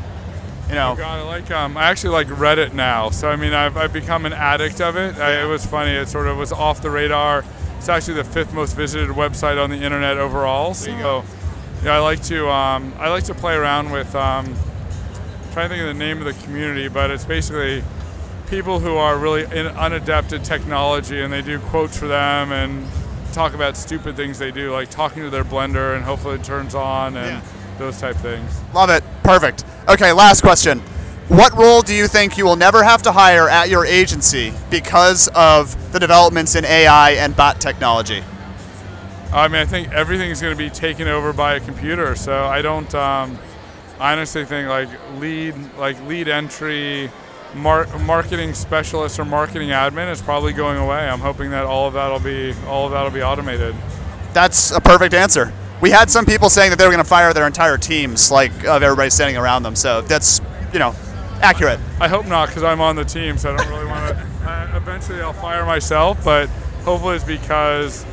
You 0.68 0.76
know, 0.76 0.92
Oh 0.92 0.96
God, 0.96 1.18
I 1.18 1.22
like 1.22 1.50
um, 1.50 1.76
I 1.76 1.84
actually 1.90 2.10
like 2.10 2.28
Reddit 2.28 2.72
now. 2.72 3.10
So 3.10 3.28
I 3.28 3.36
mean, 3.36 3.52
I've, 3.52 3.76
I've 3.76 3.92
become 3.92 4.24
an 4.24 4.32
addict 4.32 4.80
of 4.80 4.96
it. 4.96 5.16
I, 5.16 5.42
it 5.42 5.46
was 5.46 5.66
funny. 5.66 5.90
It 5.90 6.08
sort 6.08 6.28
of 6.28 6.38
was 6.38 6.52
off 6.52 6.80
the 6.80 6.90
radar. 6.90 7.44
It's 7.80 7.88
actually 7.88 8.14
the 8.14 8.24
fifth 8.24 8.52
most 8.52 8.76
visited 8.76 9.08
website 9.08 9.58
on 9.62 9.70
the 9.70 9.76
internet 9.76 10.18
overall. 10.18 10.74
So 10.74 11.24
yeah, 11.82 11.94
I 11.94 11.98
like 12.00 12.22
to 12.24 12.46
um, 12.50 12.92
I 12.98 13.08
like 13.08 13.24
to 13.24 13.34
play 13.34 13.54
around 13.54 13.90
with. 13.90 14.14
Um, 14.14 14.54
trying 15.52 15.68
to 15.68 15.74
think 15.74 15.80
of 15.80 15.88
the 15.88 15.94
name 15.94 16.18
of 16.18 16.26
the 16.26 16.44
community, 16.44 16.88
but 16.88 17.10
it's 17.10 17.24
basically 17.24 17.82
people 18.48 18.78
who 18.78 18.96
are 18.96 19.16
really 19.18 19.44
in, 19.44 19.66
unadept 19.74 20.32
at 20.32 20.44
technology, 20.44 21.22
and 21.22 21.32
they 21.32 21.42
do 21.42 21.58
quotes 21.58 21.96
for 21.98 22.06
them 22.06 22.52
and 22.52 22.86
talk 23.32 23.54
about 23.54 23.76
stupid 23.76 24.14
things 24.14 24.38
they 24.38 24.50
do, 24.50 24.70
like 24.72 24.90
talking 24.90 25.22
to 25.22 25.30
their 25.30 25.42
blender 25.42 25.96
and 25.96 26.04
hopefully 26.04 26.34
it 26.36 26.44
turns 26.44 26.74
on 26.74 27.16
and 27.16 27.26
Yeah. 27.38 27.40
those 27.78 27.98
type 27.98 28.16
things. 28.16 28.60
love 28.74 28.90
it. 28.90 29.02
Perfect. 29.24 29.64
Okay, 29.88 30.12
last 30.12 30.42
question. 30.42 30.82
What 31.30 31.56
role 31.56 31.80
do 31.80 31.94
you 31.94 32.08
think 32.08 32.36
you 32.36 32.44
will 32.44 32.56
never 32.56 32.82
have 32.82 33.02
to 33.02 33.12
hire 33.12 33.48
at 33.48 33.68
your 33.68 33.86
agency 33.86 34.52
because 34.68 35.28
of 35.28 35.92
the 35.92 36.00
developments 36.00 36.56
in 36.56 36.64
AI 36.64 37.12
and 37.12 37.36
bot 37.36 37.60
technology? 37.60 38.24
I 39.32 39.46
mean, 39.46 39.60
I 39.60 39.64
think 39.64 39.92
everything 39.92 40.32
is 40.32 40.40
going 40.40 40.52
to 40.52 40.58
be 40.58 40.70
taken 40.70 41.06
over 41.06 41.32
by 41.32 41.54
a 41.54 41.60
computer. 41.60 42.16
So 42.16 42.46
I 42.46 42.62
don't. 42.62 42.92
Um, 42.96 43.38
I 44.00 44.10
honestly 44.10 44.44
think 44.44 44.68
like 44.68 44.88
lead, 45.20 45.54
like 45.76 46.04
lead 46.08 46.26
entry, 46.26 47.08
mar- 47.54 47.86
marketing 47.98 48.52
specialist 48.52 49.20
or 49.20 49.24
marketing 49.24 49.68
admin 49.68 50.10
is 50.10 50.20
probably 50.20 50.52
going 50.52 50.78
away. 50.78 51.08
I'm 51.08 51.20
hoping 51.20 51.50
that 51.50 51.64
all 51.64 51.86
of 51.86 51.94
that'll 51.94 52.18
be 52.18 52.54
all 52.66 52.86
of 52.86 52.90
that'll 52.90 53.12
be 53.12 53.22
automated. 53.22 53.76
That's 54.32 54.72
a 54.72 54.80
perfect 54.80 55.14
answer. 55.14 55.52
We 55.80 55.90
had 55.90 56.10
some 56.10 56.26
people 56.26 56.50
saying 56.50 56.70
that 56.70 56.78
they 56.80 56.86
were 56.86 56.92
going 56.92 57.04
to 57.04 57.08
fire 57.08 57.32
their 57.32 57.46
entire 57.46 57.78
teams, 57.78 58.32
like 58.32 58.50
of 58.64 58.82
everybody 58.82 59.10
standing 59.10 59.36
around 59.36 59.62
them. 59.62 59.76
So 59.76 60.00
that's, 60.00 60.40
you 60.72 60.80
know, 60.80 60.92
accurate. 61.40 61.80
I 62.00 62.08
hope 62.08 62.26
not 62.26 62.48
because 62.48 62.62
I'm 62.62 62.80
on 62.80 62.96
the 62.96 63.04
team, 63.04 63.38
so 63.38 63.54
I 63.54 63.56
don't 63.56 63.68
really 63.68 63.86
want 63.86 64.16
to. 64.16 64.26
Uh, 64.48 64.72
eventually, 64.76 65.20
I'll 65.20 65.32
fire 65.32 65.64
myself, 65.66 66.22
but 66.24 66.48
hopefully 66.84 67.16
it's 67.16 67.24
because 67.24 68.04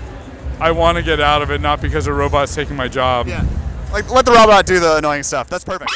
I 0.60 0.72
want 0.72 0.98
to 0.98 1.04
get 1.04 1.20
out 1.20 1.42
of 1.42 1.52
it, 1.52 1.62
not 1.62 1.82
because 1.82 2.08
a 2.08 2.14
robot's 2.14 2.54
taking 2.56 2.76
my 2.76 2.88
job. 2.88 3.28
Yeah, 3.28 3.46
like, 3.92 4.10
let 4.10 4.26
the 4.26 4.32
robot 4.32 4.66
do 4.66 4.80
the 4.80 4.98
annoying 4.98 5.24
stuff. 5.24 5.50
That's 5.50 5.64
perfect. 5.64 5.92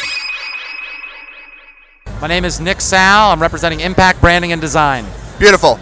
My 2.21 2.27
name 2.27 2.45
is 2.45 2.59
Nick 2.59 2.81
Sal. 2.81 3.31
I'm 3.31 3.41
representing 3.41 3.79
Impact 3.79 4.21
Branding 4.21 4.51
and 4.51 4.61
Design. 4.61 5.05
Beautiful. 5.39 5.77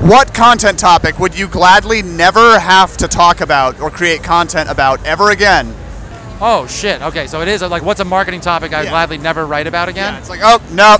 What 0.00 0.32
content 0.32 0.78
topic 0.78 1.18
would 1.18 1.36
you 1.36 1.48
gladly 1.48 2.02
never 2.02 2.60
have 2.60 2.96
to 2.98 3.08
talk 3.08 3.40
about 3.40 3.80
or 3.80 3.90
create 3.90 4.22
content 4.22 4.70
about 4.70 5.04
ever 5.04 5.30
again? 5.30 5.74
Oh 6.40 6.66
shit. 6.66 7.02
Okay, 7.02 7.26
so 7.26 7.40
it 7.40 7.48
is 7.48 7.62
like 7.62 7.82
what's 7.82 8.00
a 8.00 8.04
marketing 8.04 8.40
topic 8.40 8.72
I 8.72 8.78
would 8.78 8.84
Yeah. 8.84 8.90
gladly 8.90 9.18
never 9.18 9.46
write 9.46 9.66
about 9.66 9.88
again? 9.88 10.14
Yeah, 10.14 10.18
it's 10.20 10.30
like, 10.30 10.40
oh, 10.42 10.60
no. 10.72 10.96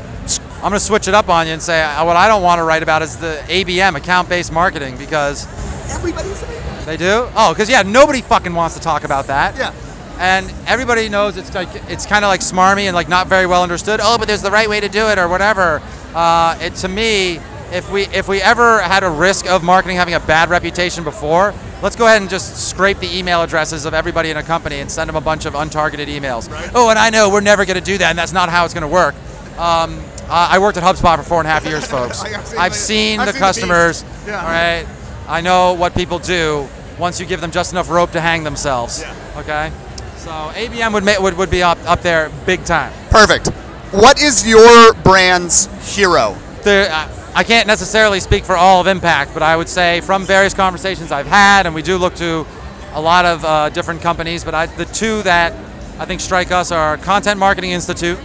I'm 0.56 0.62
gonna 0.62 0.80
switch 0.80 1.06
it 1.06 1.14
up 1.14 1.28
on 1.28 1.46
you 1.46 1.52
and 1.52 1.62
say 1.62 1.80
uh, 1.82 2.04
what 2.04 2.16
I 2.16 2.26
don't 2.26 2.42
want 2.42 2.58
to 2.58 2.64
write 2.64 2.82
about 2.82 3.00
is 3.02 3.16
the 3.16 3.40
ABM, 3.46 3.94
account-based 3.94 4.50
marketing, 4.50 4.96
because 4.96 5.46
Everybody's 5.94 6.42
they 6.84 6.96
do. 6.96 7.28
Oh, 7.36 7.52
because 7.52 7.70
yeah, 7.70 7.82
nobody 7.82 8.22
fucking 8.22 8.54
wants 8.54 8.74
to 8.74 8.80
talk 8.80 9.04
about 9.04 9.26
that. 9.28 9.56
Yeah. 9.56 9.72
And 10.18 10.52
everybody 10.66 11.08
knows 11.08 11.36
it's 11.36 11.54
like 11.54 11.68
it's 11.88 12.06
kind 12.06 12.24
of 12.24 12.28
like 12.28 12.40
smarmy 12.40 12.82
and 12.86 12.94
like 12.94 13.08
not 13.08 13.28
very 13.28 13.46
well 13.46 13.62
understood. 13.62 14.00
Oh, 14.02 14.18
but 14.18 14.26
there's 14.26 14.42
the 14.42 14.50
right 14.50 14.68
way 14.68 14.80
to 14.80 14.88
do 14.88 15.06
it 15.08 15.18
or 15.18 15.28
whatever. 15.28 15.80
Uh, 16.14 16.58
it 16.60 16.74
to 16.76 16.88
me, 16.88 17.40
if 17.72 17.90
we 17.90 18.02
if 18.06 18.28
we 18.28 18.40
ever 18.40 18.80
had 18.80 19.02
a 19.04 19.10
risk 19.10 19.46
of 19.46 19.62
marketing 19.62 19.96
having 19.96 20.14
a 20.14 20.20
bad 20.20 20.48
reputation 20.50 21.04
before, 21.04 21.52
let's 21.82 21.96
go 21.96 22.06
ahead 22.06 22.20
and 22.22 22.30
just 22.30 22.68
scrape 22.68 22.98
the 22.98 23.16
email 23.18 23.42
addresses 23.42 23.84
of 23.84 23.94
everybody 23.94 24.30
in 24.30 24.36
a 24.36 24.42
company 24.42 24.80
and 24.80 24.90
send 24.90 25.08
them 25.08 25.16
a 25.16 25.20
bunch 25.20 25.44
of 25.46 25.54
untargeted 25.54 26.06
emails. 26.06 26.48
Oh, 26.74 26.90
and 26.90 26.98
I 26.98 27.10
know 27.10 27.28
we're 27.30 27.40
never 27.40 27.64
going 27.64 27.78
to 27.78 27.84
do 27.84 27.98
that, 27.98 28.10
and 28.10 28.18
that's 28.18 28.32
not 28.32 28.48
how 28.48 28.64
it's 28.64 28.74
going 28.74 28.82
to 28.82 28.88
work. 28.88 29.14
Um, 29.58 29.98
uh, 30.28 30.48
I 30.50 30.58
worked 30.58 30.76
at 30.78 30.82
HubSpot 30.84 31.16
for 31.16 31.22
four 31.22 31.38
and 31.40 31.48
a 31.48 31.50
half 31.50 31.64
years, 31.64 31.86
folks. 31.90 32.22
I've 32.22 32.44
seen 32.46 32.58
I've 32.58 32.72
the- 32.72 32.78
seen 32.78 33.20
I've 33.20 33.26
the 33.26 33.32
seen 33.32 33.40
customers. 33.40 34.02
beast. 34.02 34.26
Yeah. 34.28 34.40
All 34.42 34.48
right. 34.48 34.86
I 35.26 35.40
know 35.40 35.74
what 35.74 35.94
people 35.94 36.18
do 36.18 36.66
once 36.98 37.20
you 37.20 37.26
give 37.26 37.40
them 37.40 37.50
just 37.50 37.72
enough 37.72 37.90
rope 37.90 38.10
to 38.12 38.20
hang 38.20 38.44
themselves. 38.44 39.04
Okay. 39.36 39.70
So 40.16 40.30
ABM 40.30 40.92
would, 40.94 41.04
ma- 41.04 41.20
would 41.20 41.36
would 41.38 41.50
be 41.50 41.62
up 41.62 41.78
up 41.86 42.00
there 42.02 42.30
big 42.44 42.64
time. 42.64 42.92
Perfect. 43.10 43.48
What 43.92 44.20
is 44.22 44.46
your 44.46 44.92
brand's 44.94 45.66
hero? 45.96 46.36
There, 46.62 46.90
I, 46.92 47.08
I 47.34 47.44
can't 47.44 47.66
necessarily 47.66 48.20
speak 48.20 48.44
for 48.44 48.56
all 48.56 48.80
of 48.80 48.86
Impact, 48.86 49.32
but 49.32 49.42
I 49.42 49.56
would 49.56 49.68
say 49.68 50.00
from 50.00 50.24
various 50.24 50.54
conversations 50.54 51.12
I've 51.12 51.26
had, 51.26 51.66
and 51.66 51.74
we 51.74 51.82
do 51.82 51.96
look 51.96 52.14
to 52.16 52.46
a 52.94 53.00
lot 53.00 53.24
of 53.24 53.44
uh, 53.44 53.68
different 53.68 54.00
companies, 54.00 54.44
but 54.44 54.54
I, 54.54 54.66
the 54.66 54.86
two 54.86 55.22
that 55.22 55.52
I 56.00 56.04
think 56.04 56.20
strike 56.20 56.50
us 56.50 56.72
are 56.72 56.96
Content 56.96 57.38
Marketing 57.38 57.70
Institute, 57.70 58.18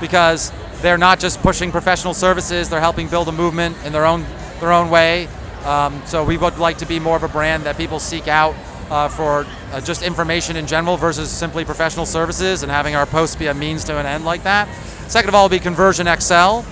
because 0.00 0.52
they're 0.80 0.98
not 0.98 1.20
just 1.20 1.40
pushing 1.42 1.70
professional 1.70 2.14
services; 2.14 2.68
they're 2.68 2.80
helping 2.80 3.08
build 3.08 3.28
a 3.28 3.32
movement 3.32 3.76
in 3.84 3.92
their 3.92 4.06
own 4.06 4.24
their 4.60 4.72
own 4.72 4.90
way. 4.90 5.28
Um, 5.64 6.00
so 6.06 6.24
we 6.24 6.36
would 6.36 6.58
like 6.58 6.78
to 6.78 6.86
be 6.86 6.98
more 6.98 7.16
of 7.16 7.22
a 7.22 7.28
brand 7.28 7.64
that 7.64 7.76
people 7.76 7.98
seek 7.98 8.26
out 8.26 8.54
uh, 8.90 9.08
for 9.08 9.46
uh, 9.72 9.80
just 9.80 10.02
information 10.02 10.56
in 10.56 10.66
general 10.66 10.96
versus 10.96 11.30
simply 11.30 11.64
professional 11.64 12.06
services, 12.06 12.62
and 12.62 12.72
having 12.72 12.96
our 12.96 13.06
posts 13.06 13.36
be 13.36 13.46
a 13.46 13.54
means 13.54 13.84
to 13.84 13.98
an 13.98 14.06
end 14.06 14.24
like 14.24 14.42
that. 14.44 14.68
Second 15.08 15.28
of 15.28 15.34
all, 15.34 15.48
be 15.48 15.58
Conversion 15.58 16.06
XL 16.06 16.62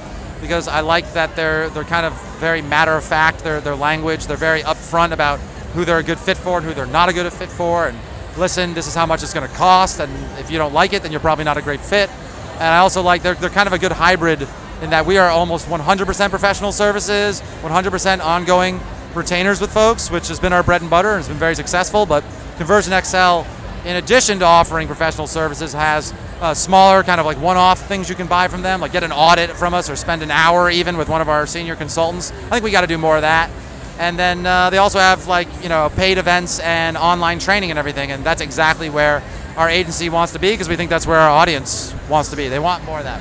because 0.45 0.69
I 0.69 0.81
like 0.81 1.11
that 1.15 1.35
they're 1.37 1.71
they're 1.71 1.85
kind 1.85 2.05
of 2.05 2.13
very 2.39 2.61
matter 2.61 2.93
of 2.93 3.03
fact. 3.03 3.39
Their 3.45 3.63
their 3.63 3.75
language, 3.75 4.27
they're 4.27 4.37
very 4.37 4.61
upfront 4.61 5.13
about 5.13 5.41
who 5.73 5.87
they're 5.87 5.99
a 5.99 6.03
good 6.03 6.19
fit 6.19 6.37
for 6.37 6.59
and 6.59 6.67
who 6.67 6.75
they're 6.75 6.85
not 6.85 7.09
a 7.09 7.15
good 7.15 7.33
fit 7.33 7.49
for. 7.49 7.89
And 7.89 7.99
listen, 8.37 8.75
this 8.75 8.87
is 8.87 8.95
how 8.95 9.07
much 9.07 9.23
it's 9.23 9.33
going 9.33 9.49
to 9.49 9.55
cost, 9.57 10.01
and 10.01 10.13
if 10.39 10.51
you 10.51 10.59
don't 10.59 10.75
like 10.75 10.93
it, 10.93 11.03
then 11.03 11.13
you're 11.13 11.21
probably 11.21 11.45
not 11.45 11.57
a 11.57 11.63
great 11.63 11.81
fit. 11.81 12.11
And 12.55 12.65
I 12.65 12.79
also 12.79 13.01
like 13.01 13.23
they're 13.23 13.35
they're 13.35 13.49
kind 13.49 13.67
of 13.67 13.73
a 13.73 13.79
good 13.79 13.93
hybrid 13.93 14.47
in 14.83 14.91
that 14.91 15.07
we 15.07 15.17
are 15.17 15.31
almost 15.31 15.67
100% 15.69 16.31
professional 16.31 16.73
services, 16.73 17.41
100% 17.63 18.21
ongoing 18.21 18.81
retainers 19.15 19.61
with 19.61 19.73
folks, 19.73 20.11
which 20.11 20.29
has 20.29 20.39
been 20.39 20.53
our 20.53 20.63
bread 20.63 20.83
and 20.83 20.91
butter 20.91 21.11
and 21.11 21.19
has 21.19 21.29
been 21.29 21.39
very 21.39 21.55
successful. 21.55 22.05
But 22.05 22.23
Conversion 22.59 22.93
XL, 23.03 23.43
in 23.89 23.97
addition 23.97 24.39
to 24.41 24.45
offering 24.45 24.87
professional 24.87 25.27
services, 25.27 25.73
has 25.73 26.13
uh, 26.41 26.55
smaller 26.55 27.03
kind 27.03 27.21
of 27.21 27.27
like 27.27 27.39
one-off 27.39 27.87
things 27.87 28.09
you 28.09 28.15
can 28.15 28.27
buy 28.27 28.49
from 28.49 28.63
them, 28.63 28.81
like 28.81 28.93
get 28.93 29.03
an 29.03 29.13
audit 29.13 29.51
from 29.51 29.75
us 29.75 29.89
or 29.91 29.97
spend 29.97 30.23
an 30.23 30.31
hour 30.31 30.71
even 30.71 30.97
with 30.97 31.09
one 31.09 31.21
of 31.21 31.29
our 31.29 31.47
senior 31.47 31.77
consultants. 31.77 32.31
I 32.33 32.51
think 32.51 32.65
we 32.65 32.71
got 32.71 32.83
to 32.83 32.87
do 32.87 32.99
more 32.99 33.17
of 33.17 33.23
that. 33.23 33.51
And 33.99 34.19
then 34.19 34.45
uh, 34.45 34.71
they 34.71 34.79
also 34.79 34.99
have 34.99 35.29
like 35.29 35.49
you 35.63 35.69
know 35.69 35.91
paid 35.95 36.19
events 36.19 36.59
and 36.61 36.97
online 36.97 37.39
training 37.39 37.71
and 37.71 37.79
everything, 37.79 38.11
and 38.11 38.25
that's 38.25 38.41
exactly 38.41 38.91
where 38.91 39.23
our 39.57 39.69
agency 39.69 40.09
wants 40.09 40.33
to 40.33 40.39
be 40.39 40.51
because 40.51 40.69
we 40.69 40.77
think 40.77 40.91
that's 40.91 41.07
where 41.07 41.19
our 41.19 41.31
audience 41.31 41.95
wants 42.09 42.31
to 42.31 42.37
be. 42.37 42.49
They 42.49 42.59
want 42.59 42.85
more 42.85 42.99
of 42.99 43.05
that. 43.05 43.21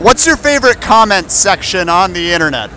What's 0.00 0.26
your 0.26 0.36
favorite 0.36 0.80
comment 0.80 1.30
section 1.30 1.88
on 1.88 2.12
the 2.12 2.32
internet? 2.32 2.70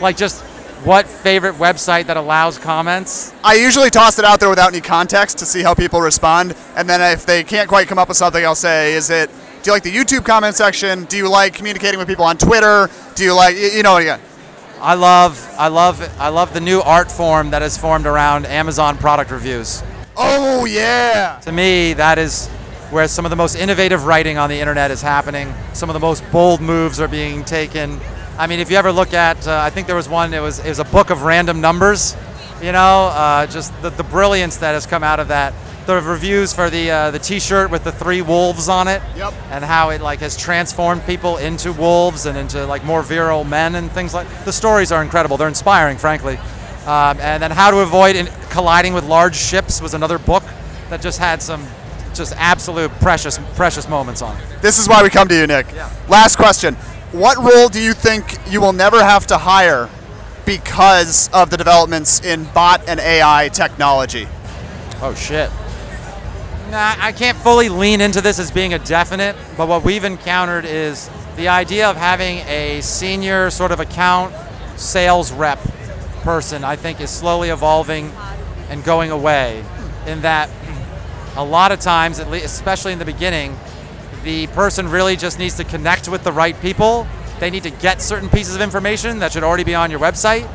Like 0.00 0.16
just 0.16 0.44
what 0.84 1.06
favorite 1.06 1.54
website 1.56 2.06
that 2.06 2.16
allows 2.16 2.58
comments? 2.58 3.32
I 3.44 3.54
usually 3.54 3.90
toss 3.90 4.18
it 4.18 4.24
out 4.24 4.40
there 4.40 4.48
without 4.48 4.72
any 4.72 4.80
context 4.80 5.38
to 5.38 5.46
see 5.46 5.62
how 5.62 5.74
people 5.74 6.00
respond, 6.00 6.54
and 6.76 6.88
then 6.88 7.00
if 7.12 7.26
they 7.26 7.44
can't 7.44 7.68
quite 7.68 7.86
come 7.88 7.98
up 7.98 8.08
with 8.08 8.16
something, 8.16 8.44
I'll 8.44 8.54
say, 8.54 8.94
"Is 8.94 9.10
it? 9.10 9.30
Do 9.62 9.68
you 9.68 9.72
like 9.74 9.82
the 9.82 9.92
YouTube 9.94 10.24
comment 10.24 10.56
section? 10.56 11.04
Do 11.04 11.18
you 11.18 11.28
like 11.28 11.52
communicating 11.52 11.98
with 11.98 12.08
people 12.08 12.24
on 12.24 12.38
Twitter? 12.38 12.88
Do 13.14 13.24
you 13.24 13.34
like, 13.34 13.56
you 13.56 13.82
know, 13.82 13.98
yeah, 13.98 14.18
I 14.80 14.94
love, 14.94 15.46
I 15.58 15.68
love, 15.68 16.00
I 16.18 16.30
love 16.30 16.54
the 16.54 16.60
new 16.60 16.80
art 16.80 17.12
form 17.12 17.50
that 17.50 17.60
has 17.60 17.76
formed 17.76 18.06
around 18.06 18.46
Amazon 18.46 18.96
product 18.96 19.30
reviews. 19.30 19.82
oh 20.16 20.64
yeah, 20.64 21.38
To 21.42 21.52
me, 21.52 21.92
that 21.92 22.18
is 22.18 22.48
where 22.90 23.06
some 23.06 23.26
of 23.26 23.30
the 23.30 23.36
most 23.36 23.54
innovative 23.54 24.06
writing 24.06 24.38
on 24.38 24.48
the 24.48 24.58
internet 24.58 24.90
is 24.90 25.02
happening. 25.02 25.52
Some 25.74 25.90
of 25.90 25.94
the 25.94 26.00
most 26.00 26.24
bold 26.32 26.62
moves 26.62 26.98
are 26.98 27.06
being 27.08 27.44
taken. 27.44 28.00
I 28.38 28.46
mean, 28.46 28.58
if 28.60 28.70
you 28.70 28.76
ever 28.76 28.92
look 28.92 29.12
at, 29.12 29.46
uh, 29.46 29.60
I 29.62 29.70
think 29.70 29.86
there 29.86 29.96
was 29.96 30.08
one. 30.08 30.32
It 30.32 30.40
was 30.40 30.58
it 30.60 30.68
was 30.68 30.78
a 30.78 30.84
book 30.84 31.10
of 31.10 31.22
random 31.22 31.60
numbers. 31.60 32.16
You 32.62 32.72
know, 32.72 33.06
uh, 33.12 33.46
just 33.46 33.70
the, 33.82 33.90
the 33.90 34.04
brilliance 34.04 34.58
that 34.58 34.72
has 34.72 34.86
come 34.86 35.02
out 35.02 35.20
of 35.20 35.28
that. 35.28 35.54
The 35.86 36.00
reviews 36.00 36.52
for 36.52 36.70
the 36.70 36.90
uh, 36.90 37.10
the 37.10 37.18
T-shirt 37.18 37.70
with 37.70 37.84
the 37.84 37.92
three 37.92 38.22
wolves 38.22 38.68
on 38.68 38.86
it, 38.86 39.02
Yep. 39.16 39.32
and 39.50 39.64
how 39.64 39.90
it 39.90 40.00
like 40.00 40.20
has 40.20 40.36
transformed 40.36 41.04
people 41.06 41.38
into 41.38 41.72
wolves 41.72 42.26
and 42.26 42.36
into 42.38 42.64
like 42.66 42.84
more 42.84 43.02
virile 43.02 43.44
men 43.44 43.74
and 43.74 43.90
things 43.92 44.14
like. 44.14 44.26
The 44.44 44.52
stories 44.52 44.92
are 44.92 45.02
incredible. 45.02 45.36
They're 45.36 45.48
inspiring, 45.48 45.96
frankly. 45.98 46.36
Um, 46.86 47.18
and 47.20 47.42
then 47.42 47.50
how 47.50 47.70
to 47.70 47.78
avoid 47.80 48.16
in, 48.16 48.26
colliding 48.50 48.94
with 48.94 49.04
large 49.04 49.36
ships 49.36 49.82
was 49.82 49.92
another 49.94 50.18
book 50.18 50.42
that 50.88 51.02
just 51.02 51.18
had 51.18 51.42
some 51.42 51.66
just 52.14 52.34
absolute 52.36 52.90
precious 53.00 53.38
precious 53.54 53.88
moments 53.88 54.20
on 54.22 54.36
it. 54.36 54.42
this 54.62 54.78
is 54.78 54.88
why 54.88 55.02
we 55.02 55.08
come 55.10 55.28
to 55.28 55.34
you, 55.34 55.46
Nick. 55.46 55.66
Yeah. 55.74 55.90
Last 56.08 56.36
question: 56.36 56.76
What 57.12 57.38
role 57.38 57.68
do 57.68 57.82
you 57.82 57.92
think 57.92 58.38
you 58.48 58.60
will 58.60 58.72
never 58.72 59.02
have 59.02 59.26
to 59.28 59.38
hire 59.38 59.88
because 60.46 61.28
of 61.32 61.50
the 61.50 61.56
developments 61.56 62.20
in 62.20 62.44
bot 62.44 62.88
and 62.88 63.00
AI 63.00 63.48
technology? 63.48 64.28
Oh 65.02 65.14
shit. 65.14 65.50
Nah, 66.70 66.94
I 67.00 67.10
can't 67.10 67.36
fully 67.36 67.68
lean 67.68 68.00
into 68.00 68.20
this 68.20 68.38
as 68.38 68.52
being 68.52 68.74
a 68.74 68.78
definite, 68.78 69.34
but 69.56 69.66
what 69.66 69.82
we've 69.82 70.04
encountered 70.04 70.64
is 70.64 71.10
the 71.34 71.48
idea 71.48 71.90
of 71.90 71.96
having 71.96 72.38
a 72.46 72.80
senior 72.80 73.50
sort 73.50 73.72
of 73.72 73.80
account 73.80 74.32
sales 74.76 75.32
rep 75.32 75.58
person, 76.22 76.62
I 76.62 76.76
think, 76.76 77.00
is 77.00 77.10
slowly 77.10 77.48
evolving 77.48 78.12
and 78.68 78.84
going 78.84 79.10
away. 79.10 79.64
In 80.06 80.20
that, 80.22 80.48
a 81.34 81.44
lot 81.44 81.72
of 81.72 81.80
times, 81.80 82.20
at 82.20 82.30
least, 82.30 82.44
especially 82.44 82.92
in 82.92 83.00
the 83.00 83.04
beginning, 83.04 83.58
the 84.22 84.46
person 84.48 84.88
really 84.88 85.16
just 85.16 85.38
needs 85.38 85.56
to 85.56 85.64
connect 85.64 86.08
with 86.08 86.24
the 86.24 86.32
right 86.32 86.58
people. 86.60 87.06
They 87.38 87.50
need 87.50 87.62
to 87.62 87.70
get 87.70 88.02
certain 88.02 88.28
pieces 88.28 88.54
of 88.54 88.60
information 88.60 89.18
that 89.20 89.32
should 89.32 89.44
already 89.44 89.64
be 89.64 89.74
on 89.74 89.90
your 89.90 90.00
website. 90.00 90.48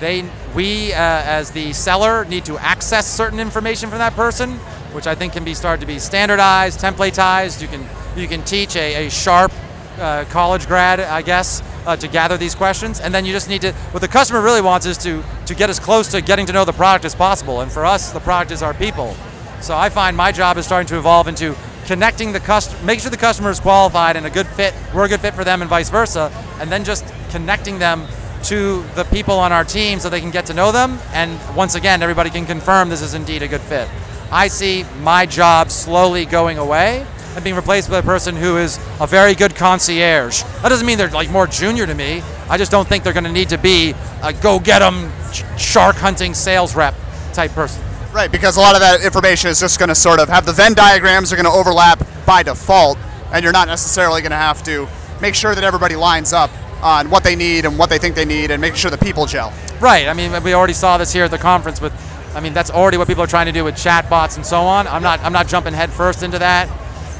They, 0.00 0.28
we, 0.54 0.92
uh, 0.92 0.96
as 0.96 1.52
the 1.52 1.72
seller, 1.72 2.24
need 2.24 2.44
to 2.46 2.58
access 2.58 3.06
certain 3.06 3.38
information 3.38 3.88
from 3.88 3.98
that 3.98 4.14
person, 4.14 4.54
which 4.94 5.06
I 5.06 5.14
think 5.14 5.32
can 5.32 5.44
be 5.44 5.54
started 5.54 5.80
to 5.82 5.86
be 5.86 6.00
standardized, 6.00 6.80
templatized. 6.80 7.62
You 7.62 7.68
can 7.68 7.86
you 8.16 8.28
can 8.28 8.42
teach 8.42 8.76
a, 8.76 9.06
a 9.06 9.10
sharp 9.10 9.52
uh, 9.98 10.24
college 10.30 10.66
grad, 10.66 11.00
I 11.00 11.22
guess, 11.22 11.62
uh, 11.86 11.96
to 11.96 12.08
gather 12.08 12.36
these 12.36 12.54
questions, 12.54 13.00
and 13.00 13.14
then 13.14 13.24
you 13.24 13.32
just 13.32 13.48
need 13.48 13.62
to. 13.62 13.72
What 13.92 14.00
the 14.00 14.08
customer 14.08 14.42
really 14.42 14.60
wants 14.60 14.86
is 14.86 14.98
to 14.98 15.22
to 15.46 15.54
get 15.54 15.70
as 15.70 15.78
close 15.78 16.08
to 16.08 16.20
getting 16.20 16.46
to 16.46 16.52
know 16.52 16.64
the 16.64 16.72
product 16.72 17.04
as 17.04 17.14
possible. 17.14 17.60
And 17.60 17.70
for 17.70 17.84
us, 17.84 18.10
the 18.10 18.20
product 18.20 18.50
is 18.50 18.62
our 18.62 18.74
people. 18.74 19.14
So 19.60 19.76
I 19.76 19.90
find 19.90 20.16
my 20.16 20.32
job 20.32 20.56
is 20.56 20.66
starting 20.66 20.88
to 20.88 20.98
evolve 20.98 21.28
into 21.28 21.54
connecting 21.86 22.32
the 22.32 22.40
customer, 22.40 22.82
making 22.84 23.02
sure 23.02 23.10
the 23.10 23.16
customer 23.16 23.50
is 23.50 23.60
qualified 23.60 24.16
and 24.16 24.26
a 24.26 24.30
good 24.30 24.46
fit. 24.46 24.74
We're 24.94 25.04
a 25.04 25.08
good 25.08 25.20
fit 25.20 25.34
for 25.34 25.44
them, 25.44 25.62
and 25.62 25.68
vice 25.68 25.90
versa, 25.90 26.32
and 26.60 26.70
then 26.70 26.84
just 26.84 27.04
connecting 27.30 27.78
them 27.78 28.06
to 28.44 28.82
the 28.94 29.04
people 29.04 29.38
on 29.38 29.52
our 29.52 29.64
team 29.64 29.98
so 30.00 30.08
they 30.08 30.20
can 30.20 30.30
get 30.30 30.46
to 30.46 30.54
know 30.54 30.72
them. 30.72 30.98
And 31.12 31.38
once 31.56 31.74
again, 31.74 32.02
everybody 32.02 32.30
can 32.30 32.46
confirm 32.46 32.88
this 32.88 33.02
is 33.02 33.14
indeed 33.14 33.42
a 33.42 33.48
good 33.48 33.60
fit. 33.60 33.88
I 34.30 34.48
see 34.48 34.84
my 35.00 35.26
job 35.26 35.70
slowly 35.70 36.24
going 36.24 36.58
away 36.58 37.06
and 37.34 37.44
being 37.44 37.56
replaced 37.56 37.90
by 37.90 37.98
a 37.98 38.02
person 38.02 38.34
who 38.36 38.56
is 38.56 38.78
a 39.00 39.06
very 39.06 39.34
good 39.34 39.54
concierge. 39.54 40.42
That 40.62 40.68
doesn't 40.68 40.86
mean 40.86 40.98
they're 40.98 41.10
like 41.10 41.30
more 41.30 41.46
junior 41.46 41.86
to 41.86 41.94
me. 41.94 42.22
I 42.48 42.58
just 42.58 42.70
don't 42.70 42.86
think 42.86 43.04
they're 43.04 43.12
going 43.12 43.24
to 43.24 43.32
need 43.32 43.48
to 43.50 43.58
be 43.58 43.94
a 44.22 44.32
go 44.32 44.58
get 44.58 44.80
them 44.80 45.10
shark 45.56 45.96
hunting 45.96 46.34
sales 46.34 46.74
rep 46.74 46.94
type 47.32 47.52
person. 47.52 47.82
Right, 48.12 48.30
because 48.30 48.58
a 48.58 48.60
lot 48.60 48.74
of 48.74 48.82
that 48.82 49.02
information 49.02 49.48
is 49.48 49.58
just 49.58 49.78
going 49.78 49.88
to 49.88 49.94
sort 49.94 50.20
of 50.20 50.28
have 50.28 50.44
the 50.44 50.52
Venn 50.52 50.74
diagrams 50.74 51.32
are 51.32 51.36
going 51.36 51.46
to 51.46 51.50
overlap 51.50 52.06
by 52.26 52.42
default, 52.42 52.98
and 53.32 53.42
you're 53.42 53.54
not 53.54 53.68
necessarily 53.68 54.20
going 54.20 54.32
to 54.32 54.36
have 54.36 54.62
to 54.64 54.86
make 55.22 55.34
sure 55.34 55.54
that 55.54 55.64
everybody 55.64 55.96
lines 55.96 56.34
up 56.34 56.50
on 56.82 57.08
what 57.08 57.24
they 57.24 57.34
need 57.34 57.64
and 57.64 57.78
what 57.78 57.88
they 57.88 57.96
think 57.96 58.14
they 58.14 58.26
need 58.26 58.50
and 58.50 58.60
making 58.60 58.76
sure 58.76 58.90
the 58.90 58.98
people 58.98 59.24
gel. 59.24 59.50
Right. 59.80 60.08
I 60.08 60.12
mean, 60.12 60.42
we 60.42 60.52
already 60.52 60.74
saw 60.74 60.98
this 60.98 61.10
here 61.10 61.24
at 61.24 61.30
the 61.30 61.38
conference 61.38 61.80
with. 61.80 61.92
I 62.34 62.40
mean, 62.40 62.52
that's 62.52 62.70
already 62.70 62.98
what 62.98 63.08
people 63.08 63.22
are 63.22 63.26
trying 63.26 63.46
to 63.46 63.52
do 63.52 63.64
with 63.64 63.76
chatbots 63.76 64.36
and 64.36 64.44
so 64.44 64.60
on. 64.60 64.86
I'm 64.88 65.02
not. 65.02 65.20
I'm 65.20 65.32
not 65.32 65.48
jumping 65.48 65.72
headfirst 65.72 66.22
into 66.22 66.38
that, 66.38 66.68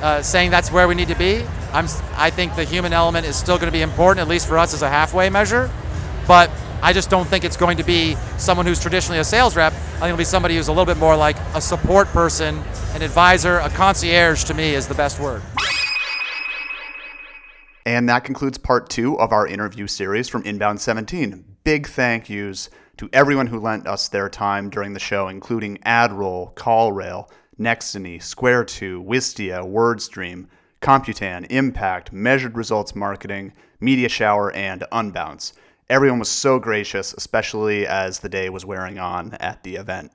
uh, 0.02 0.20
saying 0.20 0.50
that's 0.50 0.70
where 0.70 0.86
we 0.88 0.94
need 0.94 1.08
to 1.08 1.16
be. 1.16 1.42
I'm. 1.72 1.86
I 2.16 2.28
think 2.28 2.54
the 2.54 2.64
human 2.64 2.92
element 2.92 3.24
is 3.24 3.34
still 3.36 3.56
going 3.56 3.68
to 3.68 3.76
be 3.76 3.82
important, 3.82 4.20
at 4.20 4.28
least 4.28 4.46
for 4.46 4.58
us 4.58 4.74
as 4.74 4.82
a 4.82 4.90
halfway 4.90 5.30
measure. 5.30 5.70
But 6.28 6.50
I 6.82 6.92
just 6.92 7.10
don't 7.10 7.28
think 7.28 7.44
it's 7.44 7.56
going 7.56 7.76
to 7.76 7.84
be 7.84 8.16
someone 8.38 8.66
who's 8.66 8.80
traditionally 8.80 9.20
a 9.20 9.24
sales 9.24 9.54
rep. 9.54 9.72
I 9.72 9.76
think 9.76 10.04
it'll 10.06 10.16
be 10.16 10.24
somebody 10.24 10.56
who's 10.56 10.66
a 10.66 10.72
little 10.72 10.84
bit 10.84 10.96
more 10.98 11.16
like 11.16 11.36
a 11.54 11.60
support 11.60 12.08
person, 12.08 12.60
an 12.94 13.02
advisor, 13.02 13.58
a 13.58 13.70
concierge. 13.70 14.42
To 14.44 14.54
me, 14.54 14.74
is 14.74 14.88
the 14.88 14.94
best 14.94 15.20
word. 15.20 15.42
And 17.86 18.08
that 18.08 18.24
concludes 18.24 18.58
part 18.58 18.90
two 18.90 19.18
of 19.20 19.30
our 19.30 19.46
interview 19.46 19.86
series 19.86 20.28
from 20.28 20.42
Inbound 20.42 20.80
17. 20.80 21.44
Big 21.62 21.86
thank 21.86 22.28
yous 22.28 22.68
to 22.96 23.08
everyone 23.12 23.46
who 23.46 23.60
lent 23.60 23.86
us 23.86 24.08
their 24.08 24.28
time 24.28 24.68
during 24.68 24.92
the 24.92 25.00
show, 25.00 25.28
including 25.28 25.78
AdRoll, 25.86 26.52
CallRail, 26.54 27.28
Nextiny, 27.60 28.18
Square2, 28.18 29.04
Wistia, 29.04 29.64
WordStream, 29.64 30.48
Computan, 30.80 31.46
Impact, 31.48 32.12
Measured 32.12 32.56
Results 32.56 32.96
Marketing, 32.96 33.52
Media 33.78 34.08
Shower, 34.08 34.50
and 34.52 34.84
Unbounce. 34.90 35.52
Everyone 35.90 36.18
was 36.18 36.28
so 36.28 36.58
gracious, 36.58 37.12
especially 37.14 37.86
as 37.86 38.20
the 38.20 38.28
day 38.28 38.48
was 38.48 38.64
wearing 38.64 38.98
on 38.98 39.34
at 39.34 39.62
the 39.62 39.76
event. 39.76 40.12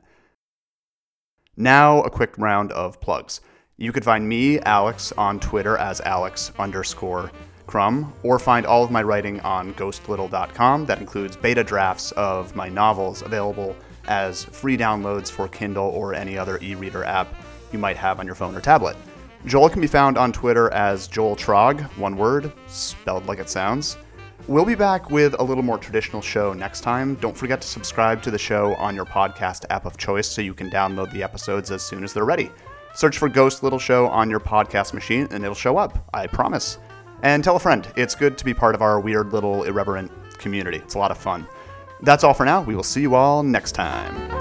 Now, 1.55 2.01
a 2.01 2.09
quick 2.09 2.37
round 2.37 2.71
of 2.71 3.01
plugs. 3.01 3.41
You 3.77 3.91
could 3.91 4.05
find 4.05 4.27
me, 4.27 4.59
Alex, 4.61 5.11
on 5.13 5.39
Twitter 5.39 5.77
as 5.77 6.01
Alex 6.01 6.51
underscore 6.57 7.31
Crum, 7.67 8.13
or 8.23 8.39
find 8.39 8.65
all 8.65 8.83
of 8.83 8.91
my 8.91 9.03
writing 9.03 9.39
on 9.41 9.73
ghostlittle.com. 9.73 10.85
That 10.85 10.99
includes 10.99 11.35
beta 11.35 11.63
drafts 11.63 12.11
of 12.13 12.55
my 12.55 12.69
novels 12.69 13.21
available 13.21 13.75
as 14.07 14.45
free 14.45 14.77
downloads 14.77 15.29
for 15.29 15.47
Kindle 15.49 15.89
or 15.89 16.13
any 16.13 16.37
other 16.37 16.59
e 16.61 16.75
reader 16.75 17.03
app 17.03 17.27
you 17.73 17.77
might 17.77 17.97
have 17.97 18.19
on 18.19 18.25
your 18.25 18.35
phone 18.35 18.55
or 18.55 18.61
tablet. 18.61 18.95
Joel 19.45 19.69
can 19.69 19.81
be 19.81 19.87
found 19.87 20.17
on 20.17 20.31
Twitter 20.31 20.71
as 20.71 21.07
Joel 21.07 21.35
Trog, 21.35 21.81
one 21.97 22.17
word, 22.17 22.51
spelled 22.67 23.25
like 23.27 23.39
it 23.39 23.49
sounds. 23.49 23.97
We'll 24.45 24.65
be 24.65 24.75
back 24.75 25.09
with 25.09 25.35
a 25.39 25.43
little 25.43 25.63
more 25.63 25.77
traditional 25.77 26.21
show 26.21 26.53
next 26.53 26.81
time. 26.81 27.15
Don't 27.15 27.35
forget 27.35 27.59
to 27.61 27.67
subscribe 27.67 28.21
to 28.23 28.31
the 28.31 28.37
show 28.37 28.75
on 28.75 28.95
your 28.95 29.05
podcast 29.05 29.65
app 29.69 29.85
of 29.85 29.97
choice 29.97 30.27
so 30.27 30.41
you 30.41 30.53
can 30.53 30.69
download 30.69 31.11
the 31.11 31.23
episodes 31.23 31.71
as 31.71 31.81
soon 31.81 32.03
as 32.03 32.13
they're 32.13 32.23
ready. 32.23 32.49
Search 32.95 33.17
for 33.17 33.27
Ghost 33.27 33.61
Little 33.61 33.79
Show 33.79 34.07
on 34.07 34.29
your 34.29 34.39
podcast 34.39 34.93
machine 34.93 35.27
and 35.31 35.43
it'll 35.43 35.53
show 35.53 35.77
up, 35.77 36.07
I 36.13 36.27
promise. 36.27 36.77
And 37.23 37.43
tell 37.43 37.55
a 37.55 37.59
friend. 37.59 37.87
It's 37.97 38.15
good 38.15 38.37
to 38.37 38.45
be 38.45 38.53
part 38.53 38.73
of 38.73 38.81
our 38.81 38.99
weird 38.99 39.33
little 39.33 39.63
irreverent 39.63 40.11
community. 40.37 40.77
It's 40.77 40.95
a 40.95 40.99
lot 40.99 41.11
of 41.11 41.17
fun. 41.17 41.45
That's 42.01 42.23
all 42.23 42.33
for 42.33 42.45
now. 42.45 42.61
We 42.61 42.75
will 42.75 42.83
see 42.83 43.01
you 43.01 43.15
all 43.15 43.43
next 43.43 43.73
time. 43.73 44.36